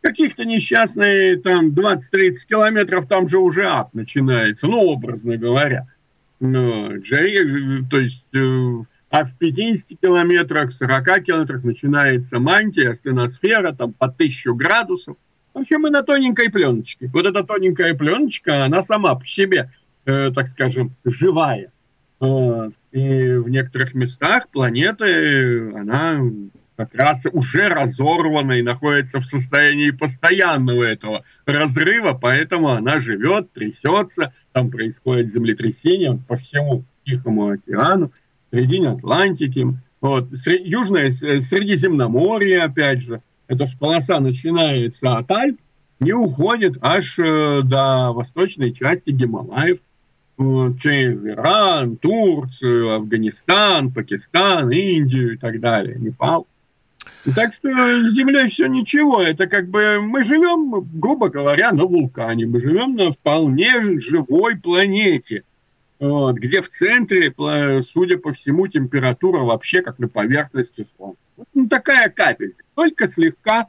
каких-то 0.00 0.44
несчастные 0.44 1.38
там 1.38 1.70
20-30 1.70 2.34
километров, 2.48 3.06
там 3.06 3.28
же 3.28 3.38
уже 3.38 3.66
ад 3.66 3.92
начинается, 3.94 4.66
ну, 4.66 4.78
образно 4.80 5.36
говоря. 5.36 5.86
Ну, 6.40 7.00
то 7.90 7.98
есть, 7.98 8.26
э, 8.32 8.84
а 9.10 9.24
в 9.24 9.36
50 9.38 9.98
километрах, 10.00 10.72
40 10.72 11.22
километрах 11.24 11.64
начинается 11.64 12.38
мантия, 12.38 12.92
стеносфера, 12.92 13.72
там 13.72 13.92
по 13.92 14.06
1000 14.06 14.54
градусов. 14.54 15.16
Общем, 15.58 15.80
мы 15.80 15.90
на 15.90 16.04
тоненькой 16.04 16.50
пленочке. 16.50 17.10
Вот 17.12 17.26
эта 17.26 17.42
тоненькая 17.42 17.92
пленочка, 17.94 18.64
она 18.64 18.80
сама 18.80 19.16
по 19.16 19.26
себе, 19.26 19.72
э, 20.04 20.30
так 20.32 20.46
скажем, 20.46 20.92
живая. 21.04 21.72
Вот. 22.20 22.74
И 22.92 23.32
в 23.32 23.48
некоторых 23.48 23.92
местах 23.94 24.48
планеты, 24.50 25.72
она 25.72 26.20
как 26.76 26.94
раз 26.94 27.26
уже 27.32 27.68
разорвана 27.68 28.52
и 28.52 28.62
находится 28.62 29.18
в 29.18 29.24
состоянии 29.24 29.90
постоянного 29.90 30.84
этого 30.84 31.24
разрыва, 31.44 32.12
поэтому 32.12 32.68
она 32.68 33.00
живет, 33.00 33.52
трясется, 33.52 34.32
там 34.52 34.70
происходит 34.70 35.32
землетрясение 35.32 36.20
по 36.28 36.36
всему 36.36 36.84
Тихому 37.04 37.48
океану, 37.48 38.12
в 38.52 38.54
середине 38.54 38.90
Атлантики, 38.90 39.66
вот, 40.00 40.28
Южное 40.46 41.10
Средиземноморье, 41.10 42.62
опять 42.62 43.02
же, 43.02 43.22
эта 43.48 43.64
полоса 43.78 44.20
начинается 44.20 45.16
от 45.16 45.30
Альп, 45.30 45.58
не 46.00 46.12
уходит 46.12 46.78
аж 46.80 47.18
э, 47.18 47.62
до 47.64 48.12
восточной 48.12 48.72
части 48.72 49.10
Гималаев, 49.10 49.78
через 50.38 51.26
Иран, 51.26 51.96
Турцию, 51.96 52.94
Афганистан, 52.94 53.90
Пакистан, 53.90 54.70
Индию 54.70 55.34
и 55.34 55.36
так 55.36 55.58
далее, 55.58 55.96
Непал. 55.98 56.46
Так 57.34 57.52
что 57.52 57.68
с 58.04 58.12
Землей 58.12 58.46
все 58.46 58.68
ничего. 58.68 59.20
Это 59.20 59.48
как 59.48 59.68
бы 59.68 60.00
мы 60.00 60.22
живем, 60.22 60.88
грубо 61.00 61.28
говоря, 61.28 61.72
на 61.72 61.84
вулкане. 61.84 62.46
Мы 62.46 62.60
живем 62.60 62.94
на 62.94 63.10
вполне 63.10 63.98
живой 63.98 64.56
планете, 64.56 65.42
вот, 66.00 66.36
где 66.36 66.62
в 66.62 66.70
центре, 66.70 67.34
судя 67.82 68.18
по 68.18 68.32
всему, 68.32 68.66
температура 68.66 69.40
вообще 69.40 69.82
как 69.82 69.98
на 69.98 70.08
поверхности 70.08 70.86
Солнца. 70.96 71.20
Вот 71.36 71.48
ну, 71.54 71.68
такая 71.68 72.08
капелька, 72.08 72.64
только 72.74 73.08
слегка 73.08 73.68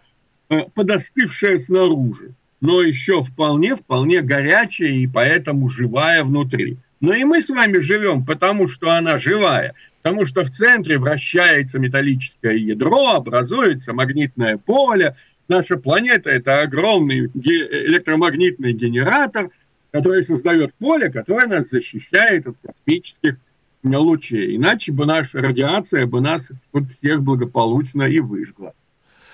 э, 0.49 0.61
подостывшая 0.73 1.57
снаружи 1.57 2.33
но 2.61 2.81
еще 2.81 3.23
вполне, 3.23 3.75
вполне 3.75 4.21
горячая 4.21 4.89
и 4.89 5.07
поэтому 5.07 5.69
живая 5.69 6.23
внутри. 6.23 6.77
Но 6.99 7.13
и 7.13 7.23
мы 7.23 7.41
с 7.41 7.49
вами 7.49 7.77
живем, 7.79 8.25
потому 8.25 8.67
что 8.67 8.91
она 8.91 9.17
живая, 9.17 9.73
потому 10.01 10.25
что 10.25 10.43
в 10.43 10.51
центре 10.51 10.97
вращается 10.97 11.79
металлическое 11.79 12.53
ядро, 12.53 13.11
образуется 13.11 13.93
магнитное 13.93 14.57
поле. 14.57 15.15
Наша 15.47 15.77
планета– 15.77 16.29
это 16.31 16.59
огромный 16.59 17.27
электромагнитный 17.33 18.73
генератор, 18.73 19.49
который 19.91 20.23
создает 20.23 20.73
поле, 20.75 21.11
которое 21.11 21.47
нас 21.47 21.69
защищает 21.69 22.47
от 22.47 22.55
космических 22.61 23.37
лучей. 23.83 24.55
Иначе 24.55 24.91
бы 24.91 25.05
наша 25.05 25.39
радиация 25.39 26.05
бы 26.05 26.21
нас 26.21 26.51
вот 26.73 26.87
всех 26.91 27.21
благополучно 27.21 28.03
и 28.03 28.19
выжгла. 28.19 28.73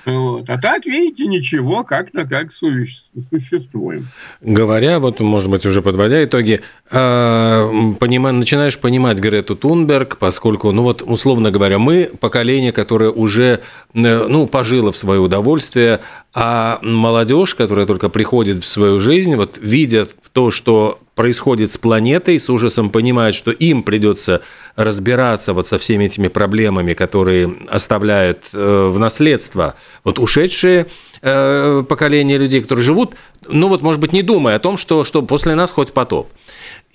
Вот. 0.05 0.47
А 0.49 0.59
так, 0.59 0.85
видите, 0.85 1.25
ничего, 1.25 1.83
как-то 1.83 2.25
как 2.25 2.51
существуем. 2.51 4.05
Говоря, 4.39 4.99
вот, 4.99 5.19
может 5.19 5.49
быть, 5.49 5.65
уже 5.65 5.81
подводя 5.81 6.23
итоги, 6.23 6.61
э, 6.91 7.71
понима, 7.99 8.31
начинаешь 8.31 8.77
понимать 8.77 9.17
Грету 9.19 9.55
Тунберг, 9.55 10.17
поскольку, 10.17 10.71
ну 10.71 10.83
вот, 10.83 11.01
условно 11.01 11.49
говоря, 11.49 11.79
мы 11.79 12.11
поколение, 12.19 12.71
которое 12.71 13.09
уже, 13.09 13.61
э, 13.95 14.27
ну, 14.27 14.45
пожило 14.45 14.91
в 14.91 14.97
свое 14.97 15.19
удовольствие, 15.19 16.01
а 16.35 16.77
молодежь, 16.83 17.55
которая 17.55 17.87
только 17.87 18.09
приходит 18.09 18.63
в 18.63 18.67
свою 18.67 18.99
жизнь, 18.99 19.35
вот 19.35 19.57
видя 19.59 20.05
то, 20.35 20.51
что 20.51 20.99
происходит 21.15 21.71
с 21.71 21.77
планетой, 21.77 22.41
с 22.41 22.49
ужасом 22.49 22.89
понимают, 22.89 23.37
что 23.37 23.51
им 23.51 23.83
придется 23.83 24.41
разбираться 24.75 25.53
вот 25.53 25.69
со 25.69 25.77
всеми 25.77 26.03
этими 26.03 26.27
проблемами, 26.27 26.91
которые 26.91 27.55
оставляют 27.69 28.49
э, 28.51 28.89
в 28.91 28.99
наследство 28.99 29.75
вот 30.03 30.19
ушедшие 30.19 30.87
э, 31.21 31.83
поколения 31.87 32.37
людей, 32.37 32.59
которые 32.59 32.83
живут, 32.83 33.15
ну 33.47 33.69
вот, 33.69 33.81
может 33.81 34.01
быть, 34.01 34.11
не 34.11 34.23
думая 34.23 34.57
о 34.57 34.59
том, 34.59 34.75
что, 34.75 35.05
что 35.05 35.21
после 35.21 35.55
нас 35.55 35.71
хоть 35.71 35.93
потоп. 35.93 36.27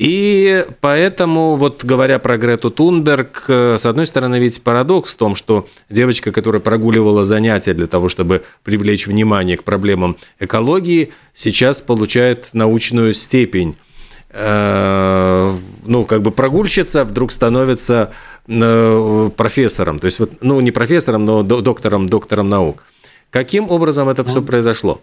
И 0.00 0.64
поэтому, 0.80 1.56
вот 1.56 1.84
говоря 1.84 2.18
про 2.18 2.38
Грету 2.38 2.70
Тунберг, 2.70 3.44
э, 3.48 3.76
с 3.78 3.84
одной 3.84 4.06
стороны, 4.06 4.38
ведь 4.38 4.62
парадокс 4.62 5.12
в 5.12 5.16
том, 5.18 5.34
что 5.34 5.68
девочка, 5.90 6.32
которая 6.32 6.62
прогуливала 6.62 7.26
занятия 7.26 7.74
для 7.74 7.86
того, 7.86 8.08
чтобы 8.08 8.42
привлечь 8.64 9.06
внимание 9.06 9.58
к 9.58 9.62
проблемам 9.62 10.16
экологии, 10.38 11.12
сейчас 11.34 11.82
получает 11.82 12.48
научную 12.54 13.12
степень 13.12 13.76
э, 14.30 15.52
ну, 15.84 16.06
как 16.06 16.22
бы 16.22 16.30
прогульщица 16.30 17.04
вдруг 17.04 17.30
становится 17.30 18.10
э, 18.48 19.30
профессором, 19.36 19.98
то 19.98 20.06
есть, 20.06 20.18
вот, 20.18 20.32
ну, 20.40 20.62
не 20.62 20.70
профессором, 20.70 21.26
но 21.26 21.42
доктором, 21.42 22.08
доктором 22.08 22.48
наук. 22.48 22.84
Каким 23.28 23.70
образом 23.70 24.08
это 24.08 24.24
все 24.24 24.40
произошло? 24.40 25.02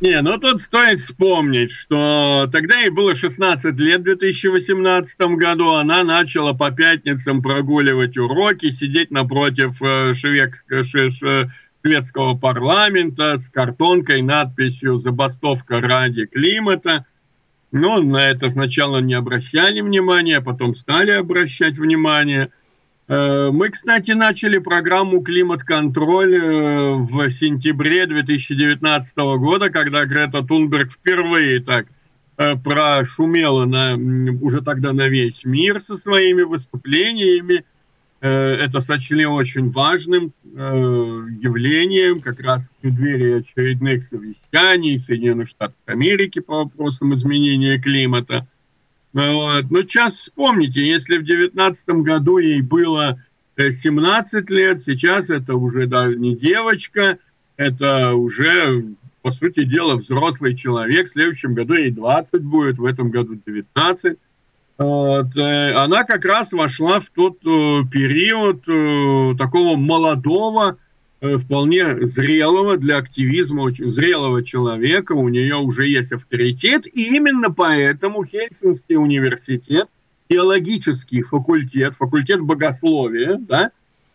Не, 0.00 0.22
ну 0.22 0.38
тут 0.38 0.62
стоит 0.62 1.00
вспомнить, 1.00 1.72
что 1.72 2.48
тогда 2.50 2.80
ей 2.80 2.88
было 2.88 3.14
16 3.14 3.78
лет 3.78 4.00
в 4.00 4.04
2018 4.04 5.20
году. 5.36 5.74
Она 5.74 6.04
начала 6.04 6.54
по 6.54 6.70
пятницам 6.70 7.42
прогуливать 7.42 8.16
уроки, 8.16 8.70
сидеть 8.70 9.10
напротив 9.10 9.76
э, 9.82 10.14
шведского 10.14 12.34
парламента 12.34 13.36
с 13.36 13.50
картонкой, 13.50 14.22
надписью 14.22 14.96
«Забастовка 14.96 15.82
ради 15.82 16.24
климата». 16.24 17.04
Но 17.70 18.00
на 18.00 18.30
это 18.30 18.48
сначала 18.48 18.98
не 18.98 19.12
обращали 19.12 19.82
внимания, 19.82 20.40
потом 20.40 20.74
стали 20.74 21.10
обращать 21.10 21.76
внимание– 21.76 22.50
мы, 23.10 23.70
кстати, 23.70 24.12
начали 24.12 24.58
программу 24.58 25.20
«Климат-контроль» 25.20 26.36
э, 26.36 26.94
в 26.94 27.28
сентябре 27.30 28.06
2019 28.06 29.16
года, 29.16 29.68
когда 29.68 30.04
Грета 30.04 30.44
Тунберг 30.44 30.92
впервые 30.92 31.60
так 31.60 31.86
э, 32.36 32.54
прошумела 32.54 33.64
на, 33.64 33.96
уже 34.40 34.60
тогда 34.60 34.92
на 34.92 35.08
весь 35.08 35.44
мир 35.44 35.80
со 35.80 35.96
своими 35.96 36.42
выступлениями. 36.42 37.64
Это 38.20 38.80
сочли 38.80 39.24
очень 39.24 39.70
важным 39.70 40.34
явлением, 40.44 42.20
как 42.20 42.38
раз 42.40 42.68
в 42.68 42.82
преддверии 42.82 43.38
очередных 43.38 44.04
совещаний 44.04 44.98
Соединенных 44.98 45.48
Штатов 45.48 45.78
Америки 45.86 46.40
по 46.40 46.64
вопросам 46.64 47.14
изменения 47.14 47.78
климата– 47.80 48.46
вот. 49.12 49.70
Но 49.70 49.82
сейчас 49.82 50.14
вспомните, 50.14 50.86
если 50.86 51.18
в 51.18 51.24
девятнадцатом 51.24 52.02
году 52.02 52.38
ей 52.38 52.62
было 52.62 53.20
17 53.56 54.50
э, 54.50 54.54
лет, 54.54 54.80
сейчас 54.80 55.30
это 55.30 55.56
уже 55.56 55.86
даже 55.86 56.16
не 56.16 56.36
девочка, 56.36 57.18
это 57.56 58.14
уже, 58.14 58.84
по 59.22 59.30
сути 59.30 59.64
дела, 59.64 59.96
взрослый 59.96 60.54
человек. 60.54 61.08
В 61.08 61.12
следующем 61.12 61.54
году 61.54 61.74
ей 61.74 61.90
20 61.90 62.42
будет, 62.42 62.78
в 62.78 62.84
этом 62.84 63.10
году 63.10 63.34
19. 63.34 64.16
Вот. 64.78 65.36
Э, 65.36 65.74
она 65.74 66.04
как 66.04 66.24
раз 66.24 66.52
вошла 66.52 67.00
в 67.00 67.10
тот 67.10 67.38
э, 67.44 67.82
период 67.90 68.62
такого 69.36 69.76
молодого, 69.76 70.78
вполне 71.20 72.06
зрелого 72.06 72.76
для 72.76 72.96
активизма, 72.96 73.62
очень 73.62 73.90
зрелого 73.90 74.42
человека, 74.42 75.12
у 75.12 75.28
нее 75.28 75.56
уже 75.56 75.86
есть 75.86 76.12
авторитет, 76.12 76.86
и 76.86 77.14
именно 77.14 77.50
поэтому 77.50 78.24
Хельсинский 78.24 78.96
университет, 78.96 79.88
теологический 80.28 81.22
факультет, 81.22 81.94
факультет 81.96 82.40
богословия, 82.40 83.36
да, 83.36 83.70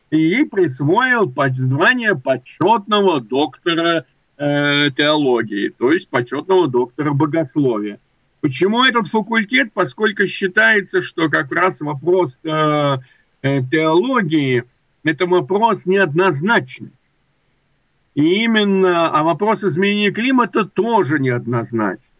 ей 0.10 0.46
присвоил 0.46 1.32
звание 1.52 2.16
почетного 2.16 3.22
доктора 3.22 4.06
э, 4.38 4.90
теологии, 4.96 5.70
то 5.70 5.92
есть 5.92 6.10
почетного 6.10 6.68
доктора 6.68 7.14
богословия. 7.14 8.00
Почему 8.42 8.84
этот 8.84 9.08
факультет? 9.08 9.72
Поскольку 9.74 10.26
считается, 10.28 11.02
что 11.02 11.30
как 11.30 11.52
раз 11.52 11.82
вопрос 11.82 12.40
э, 12.44 12.98
э, 13.42 13.62
теологии– 13.70 14.64
это 15.06 15.26
вопрос 15.26 15.86
неоднозначный. 15.86 16.92
И 18.16 18.44
именно, 18.44 19.10
а 19.10 19.24
вопрос 19.24 19.64
изменения 19.64 20.12
климата 20.12 20.66
тоже 20.66 21.20
неоднозначный. 21.20 22.12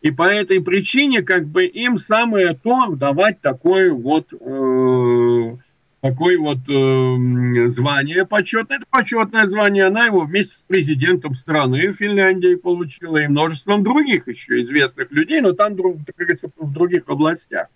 И 0.00 0.10
по 0.10 0.24
этой 0.24 0.60
причине 0.60 1.22
как 1.22 1.46
бы 1.46 1.64
им 1.64 1.96
самое 1.96 2.54
то 2.54 2.88
давать 2.94 3.40
такой 3.40 3.90
вот, 3.90 4.34
э, 4.34 5.56
такой 6.02 6.36
вот 6.36 6.58
э, 6.68 7.68
звание 7.68 8.26
почетное. 8.26 8.78
Это 8.78 8.86
почетное 8.90 9.46
звание, 9.46 9.86
она 9.86 10.04
его 10.04 10.20
вместе 10.20 10.56
с 10.56 10.64
президентом 10.66 11.34
страны 11.34 11.92
Финляндии 11.92 12.54
получила 12.54 13.16
и 13.16 13.28
множеством 13.28 13.82
других 13.82 14.28
еще 14.28 14.60
известных 14.60 15.10
людей, 15.10 15.40
но 15.40 15.52
там, 15.52 15.74
как 15.74 16.16
говорится, 16.16 16.50
в 16.54 16.72
других 16.72 17.04
областях. 17.06 17.68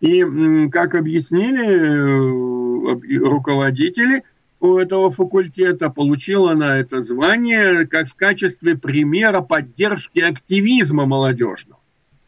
И, 0.00 0.24
как 0.72 0.96
объяснили 0.96 1.64
э, 1.64 2.51
руководители 2.82 4.24
у 4.60 4.78
этого 4.78 5.10
факультета, 5.10 5.90
получила 5.90 6.52
она 6.52 6.78
это 6.78 7.02
звание 7.02 7.86
как 7.86 8.08
в 8.08 8.14
качестве 8.14 8.76
примера 8.76 9.40
поддержки 9.40 10.20
активизма 10.20 11.04
молодежного. 11.04 11.80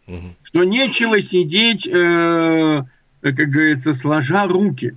Угу. 0.07 0.35
Что 0.43 0.65
нечего 0.65 1.23
сидеть, 1.23 1.87
э, 1.87 2.83
как 3.21 3.35
говорится, 3.35 3.95
сложа 3.95 4.47
руки. 4.47 4.97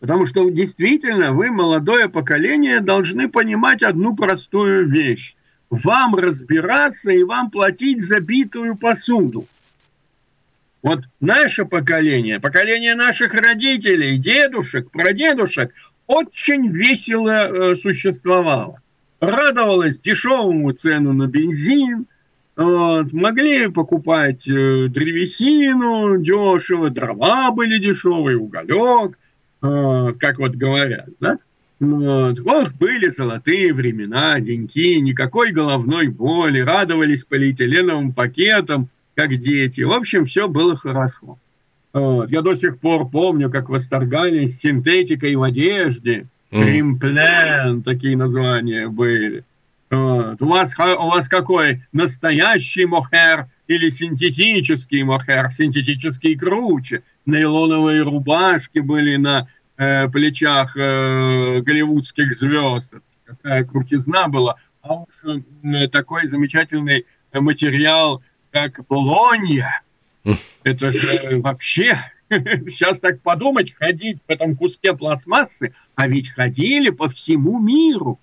Потому 0.00 0.26
что 0.26 0.48
действительно 0.50 1.32
вы, 1.32 1.50
молодое 1.50 2.08
поколение, 2.08 2.80
должны 2.80 3.28
понимать 3.28 3.82
одну 3.82 4.16
простую 4.16 4.86
вещь. 4.86 5.36
Вам 5.70 6.14
разбираться 6.14 7.10
и 7.10 7.22
вам 7.22 7.50
платить 7.50 8.02
за 8.02 8.20
битую 8.20 8.76
посуду. 8.76 9.46
Вот 10.84 11.04
наше 11.18 11.64
поколение, 11.64 12.40
поколение 12.40 12.94
наших 12.94 13.32
родителей, 13.32 14.18
дедушек, 14.18 14.90
прадедушек, 14.90 15.72
очень 16.06 16.70
весело 16.70 17.30
э, 17.30 17.74
существовало. 17.74 18.82
Радовалось 19.18 19.98
дешевому 19.98 20.72
цену 20.72 21.14
на 21.14 21.26
бензин, 21.26 22.04
вот, 22.54 23.14
могли 23.14 23.68
покупать 23.68 24.46
э, 24.46 24.88
древесину 24.88 26.18
дешево, 26.18 26.90
дрова 26.90 27.50
были 27.50 27.78
дешевые, 27.78 28.36
уголек, 28.36 29.18
э, 29.62 30.12
как 30.20 30.38
вот 30.38 30.54
говорят, 30.54 31.08
да? 31.18 31.38
Вот. 31.80 32.38
вот 32.40 32.72
были 32.72 33.08
золотые 33.08 33.72
времена, 33.72 34.38
деньки, 34.38 35.00
никакой 35.00 35.50
головной 35.50 36.08
боли, 36.08 36.60
радовались 36.60 37.24
полиэтиленовым 37.24 38.12
пакетам, 38.12 38.90
как 39.14 39.36
дети. 39.36 39.82
В 39.82 39.92
общем, 39.92 40.24
все 40.26 40.48
было 40.48 40.76
хорошо. 40.76 41.38
Вот. 41.92 42.30
Я 42.30 42.42
до 42.42 42.54
сих 42.54 42.80
пор 42.80 43.08
помню, 43.08 43.50
как 43.50 43.68
восторгались 43.68 44.58
синтетикой 44.58 45.36
в 45.36 45.42
одежде. 45.42 46.26
Кримплен, 46.50 47.82
такие 47.82 48.16
названия 48.16 48.88
были. 48.88 49.44
Вот. 49.90 50.42
У, 50.42 50.46
вас, 50.46 50.74
у 50.78 51.08
вас 51.08 51.28
какой? 51.28 51.82
Настоящий 51.92 52.84
мохер 52.84 53.46
или 53.68 53.88
синтетический 53.88 55.02
мохер? 55.02 55.50
Синтетический 55.52 56.36
круче. 56.36 57.02
Нейлоновые 57.26 58.02
рубашки 58.02 58.80
были 58.80 59.16
на 59.16 59.48
э, 59.76 60.08
плечах 60.08 60.76
э, 60.76 61.60
голливудских 61.60 62.34
звезд. 62.34 62.94
Какая 63.24 63.64
крутизна 63.64 64.28
была. 64.28 64.56
А 64.82 64.94
уж 64.94 65.08
э, 65.62 65.88
такой 65.88 66.26
замечательный 66.26 67.06
материал– 67.32 68.20
как 68.54 68.86
Болонья. 68.86 69.82
Это 70.62 70.92
же 70.92 71.40
вообще, 71.42 71.98
сейчас 72.30 73.00
так 73.00 73.20
подумать, 73.20 73.74
ходить 73.74 74.18
в 74.26 74.30
этом 74.30 74.56
куске 74.56 74.94
пластмассы, 74.94 75.74
а 75.96 76.06
ведь 76.06 76.28
ходили 76.28 76.90
по 76.90 77.08
всему 77.08 77.58
миру. 77.58 78.20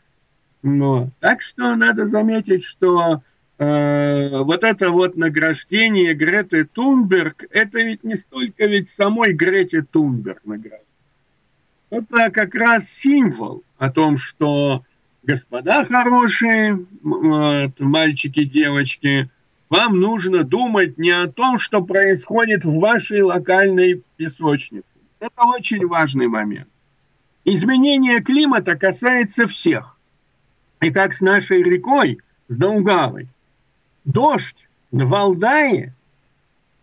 Но, 0.63 1.09
так 1.19 1.41
что 1.41 1.75
надо 1.75 2.07
заметить, 2.07 2.63
что 2.63 3.21
э, 3.57 4.29
вот 4.41 4.63
это 4.63 4.91
вот 4.91 5.17
награждение 5.17 6.13
Греты 6.13 6.63
Тунберг, 6.63 7.45
это 7.51 7.82
ведь 7.82 8.03
не 8.05 8.15
столько 8.15 8.65
ведь 8.65 8.89
самой 8.89 9.34
Грете 9.34 9.82
Тунберг 9.82 10.45
награждение. 10.45 10.86
Это 11.89 12.32
как 12.32 12.55
раз 12.55 12.89
символ 12.89 13.63
о 13.77 13.91
том, 13.91 14.17
что 14.17 14.86
господа 15.23 15.84
хорошие, 15.84 16.86
вот, 17.03 17.79
мальчики, 17.82 18.45
девочки– 18.45 19.29
вам 19.72 20.01
нужно 20.01 20.43
думать 20.43 20.97
не 20.97 21.11
о 21.11 21.28
том, 21.28 21.57
что 21.57 21.82
происходит 21.82 22.65
в 22.65 22.78
вашей 22.78 23.22
локальной 23.22 24.03
песочнице. 24.17 24.99
Это 25.19 25.43
очень 25.43 25.88
важный 25.88 26.28
момент. 26.28 26.67
Изменение 27.45 28.22
климата 28.22 28.76
касается 28.76 29.47
всех. 29.47 29.97
И 30.82 30.91
как 30.91 31.13
с 31.13 31.22
нашей 31.22 31.63
рекой, 31.63 32.19
с 32.49 32.57
Даугавой. 32.57 33.30
Дождь 34.03 34.67
в 34.91 35.07
Валдае 35.07 35.93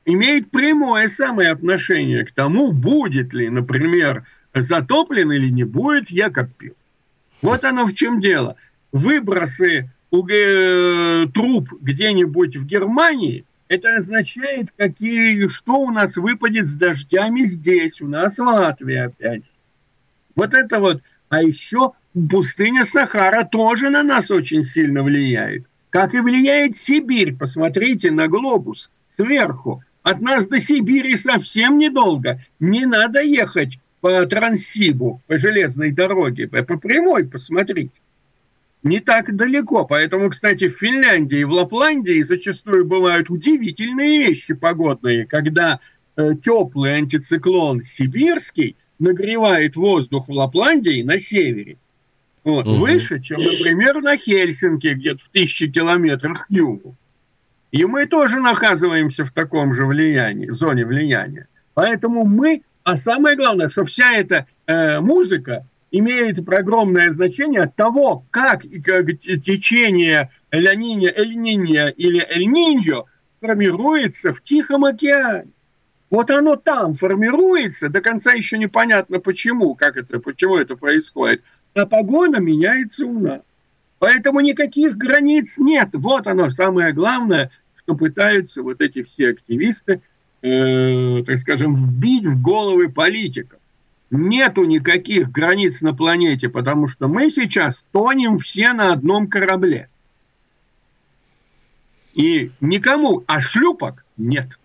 имеет 0.07 0.51
прямое 0.51 1.09
самое 1.09 1.51
отношение 1.51 2.24
к 2.24 2.32
тому, 2.32 2.72
будет 2.72 3.34
ли, 3.34 3.51
например, 3.51 4.24
затоплен 4.55 5.30
или 5.30 5.51
не 5.51 5.64
будет 5.64 6.11
Якобпилс. 6.11 6.74
Вот 7.43 7.64
оно 7.64 7.84
в 7.84 7.93
чем 7.93 8.20
дело. 8.20 8.57
Выбросы 8.93 9.91
э, 10.12 11.26
труб 11.34 11.72
где-нибудь 11.80 12.56
в 12.56 12.66
Германии, 12.66 13.44
это 13.68 13.94
означает, 13.96 14.72
какие, 14.76 15.46
что 15.48 15.74
у 15.74 15.90
нас 15.90 16.16
выпадет 16.16 16.68
с 16.68 16.74
дождями 16.74 17.42
здесь, 17.42 18.00
у 18.00 18.09
нас 18.09 18.38
в 18.38 18.42
Латвии 18.42 18.96
опять. 18.96 19.44
Вот 20.34 20.54
это 20.54 20.80
вот. 20.80 21.02
А 21.28 21.42
еще 21.42 21.92
пустыня 22.30 22.84
Сахара 22.84 23.44
тоже 23.44 23.90
на 23.90 24.02
нас 24.02 24.30
очень 24.30 24.62
сильно 24.62 25.02
влияет. 25.02 25.66
Как 25.90 26.14
и 26.14 26.20
влияет 26.20 26.76
Сибирь. 26.76 27.36
Посмотрите 27.36 28.11
на 28.11 28.28
глобус 28.28 28.90
сверху. 29.14 29.82
От 30.02 30.20
нас 30.20 30.48
до 30.48 30.61
Сибири 30.61 31.16
совсем 31.16 31.78
недолго. 31.78 32.40
Не 32.61 32.86
надо 32.86 33.20
ехать 33.20 33.78
по 34.00 34.24
Транссибу, 34.26 35.20
по 35.26 35.36
железной 35.36 35.90
дороге, 35.90 36.48
по 36.48 36.62
прямой 36.78 37.26
посмотрите. 37.26 38.00
Не 38.83 39.01
так 39.01 39.35
далеко. 39.35 39.85
Поэтому, 39.85 40.31
кстати, 40.31 40.68
в 40.68 40.79
Финляндии 40.79 41.41
и 41.41 41.45
в 41.45 41.51
Лапландии 41.51 42.22
зачастую 42.22 42.85
бывают 42.85 43.29
удивительные 43.29 44.18
вещи 44.18 44.55
погодные, 44.55 45.26
когда 45.26 45.81
э, 46.16 46.35
теплый 46.43 46.95
антициклон 46.95 47.83
сибирский 47.83 48.76
нагревает 48.99 49.76
воздух 49.76 50.29
в 50.29 50.33
Лапландии 50.33 51.03
на 51.03 51.18
севере. 51.18 51.76
Вот, 52.45 52.66
угу. 52.66 52.76
Выше, 52.76 53.20
чем, 53.20 53.43
например, 53.43 54.01
на 54.01 54.16
Хельсинки, 54.16 54.89
где-то 54.89 55.22
в 55.24 55.29
тысячи 55.29 55.70
километрах 55.70 56.47
к 56.47 56.51
югу. 56.51 56.95
И 57.72 57.85
мы 57.85 58.07
тоже 58.07 58.41
наказываемся 58.41 59.24
в 59.24 59.33
таком 59.33 59.74
же 59.74 59.85
влиянии, 59.85 60.51
зоне 60.51 60.87
влияния. 60.87 61.49
Поэтому 61.74 62.24
мы, 62.24 62.62
а 62.85 62.97
самое 62.97 63.37
главное, 63.37 63.68
что 63.68 63.85
вся 63.85 64.14
эта 64.14 64.47
э, 64.66 65.01
музыка 65.01 65.66
имеет 65.91 66.47
огромное 66.49 67.11
значение 67.11 67.72
того, 67.74 68.24
как, 68.30 68.62
течение 68.62 70.30
Эль-Ниньо 70.51 71.09
Эль 71.09 71.95
или 71.97 72.26
Эль-Ниньо 72.28 73.07
формируется 73.41 74.32
в 74.32 74.43
Тихом 74.43 74.84
океане. 74.84 75.51
Вот 76.11 76.30
оно 76.30 76.57
там 76.57 76.95
формируется, 76.95 77.91
до 77.91 78.01
конца 78.01 78.32
еще 78.32 78.57
непонятно 78.57 79.20
почему, 79.20 79.74
как 79.74 79.97
это, 79.97 80.18
почему 80.20 80.57
это 80.57 80.74
происходит. 80.74 81.43
А 81.74 81.86
погода 81.86 82.41
меняется 82.41 83.05
у 83.05 83.18
нас. 83.18 83.43
Поэтому 83.99 84.41
никаких 84.41 84.97
границ 84.97 85.59
нет. 85.59 85.91
Вот 85.93 86.26
оно 86.26 86.51
самое 86.51 86.93
главное, 86.93 87.51
что 87.76 87.95
пытаются 87.95 88.62
вот 88.62 88.80
эти 88.80 89.03
все 89.03 89.30
активисты, 89.30 90.01
э, 90.41 91.22
так 91.26 91.39
скажем, 91.39 91.74
вбить 91.74 92.26
в 92.26 92.41
головы 92.41 92.89
политиков. 92.89 93.59
Нету 94.11 94.64
никаких 94.64 95.30
границ 95.30 95.82
на 95.82 95.94
планете, 95.94 96.48
потому 96.48 96.88
что 96.88 97.09
мы 97.09 97.30
сейчас 97.30 97.84
тонем 97.92 98.38
все 98.38 98.72
на 98.72 98.92
одном 98.92 99.28
корабле. 99.28 99.90
И 102.14 102.50
никому, 102.61 103.22
а 103.26 103.40
шлюпок 103.40 104.04
нет. 104.16 104.59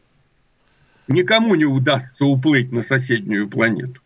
Никому 1.07 1.55
не 1.55 1.65
удастся 1.65 2.25
уплыть 2.25 2.71
на 2.71 2.81
соседнюю 2.83 3.49
планету. 3.49 4.01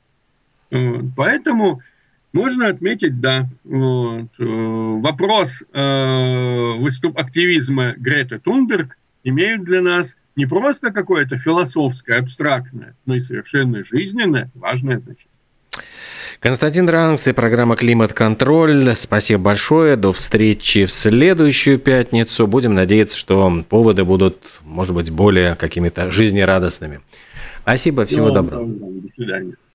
Поэтому 1.15 1.81
можно 2.33 2.67
отметить, 2.67 3.21
да, 3.21 3.47
вот, 3.63 4.29
э, 4.37 4.43
вопрос 4.43 5.63
э, 5.71 6.73
выступ 6.77 7.17
активизма 7.17 7.93
Греты 7.97 8.37
Тунберг 8.39 8.96
имеют 9.23 9.63
для 9.63 9.81
нас 9.81 10.15
не 10.35 10.45
просто 10.45 10.91
какое-то 10.91 11.37
философское, 11.37 12.19
абстрактное, 12.19 12.95
но 13.05 13.15
и 13.15 13.19
совершенно 13.19 13.83
жизненное, 13.83 14.51
важное 14.53 14.97
значение. 14.97 15.31
Константин 16.39 16.87
Ранкс 16.87 17.27
и 17.27 17.31
программа 17.31 17.75
«Климат-контроль». 17.75 18.93
Спасибо 18.95 19.41
большое. 19.41 19.95
До 19.95 20.13
встречи 20.13 20.85
в 20.85 20.91
следующую 20.91 21.79
пятницу. 21.79 22.45
Будем 22.45 22.75
надеяться, 22.75 23.17
что 23.17 23.65
поводы 23.67 24.03
будут, 24.03 24.37
может 24.61 24.93
быть, 24.93 25.09
более 25.09 25.55
какими-то 25.55 26.11
жизнерадостными. 26.11 26.99
Спасибо. 27.63 28.05
Всего 28.05 28.29
доброго. 28.29 28.67
До 28.67 29.07
свидания. 29.07 29.57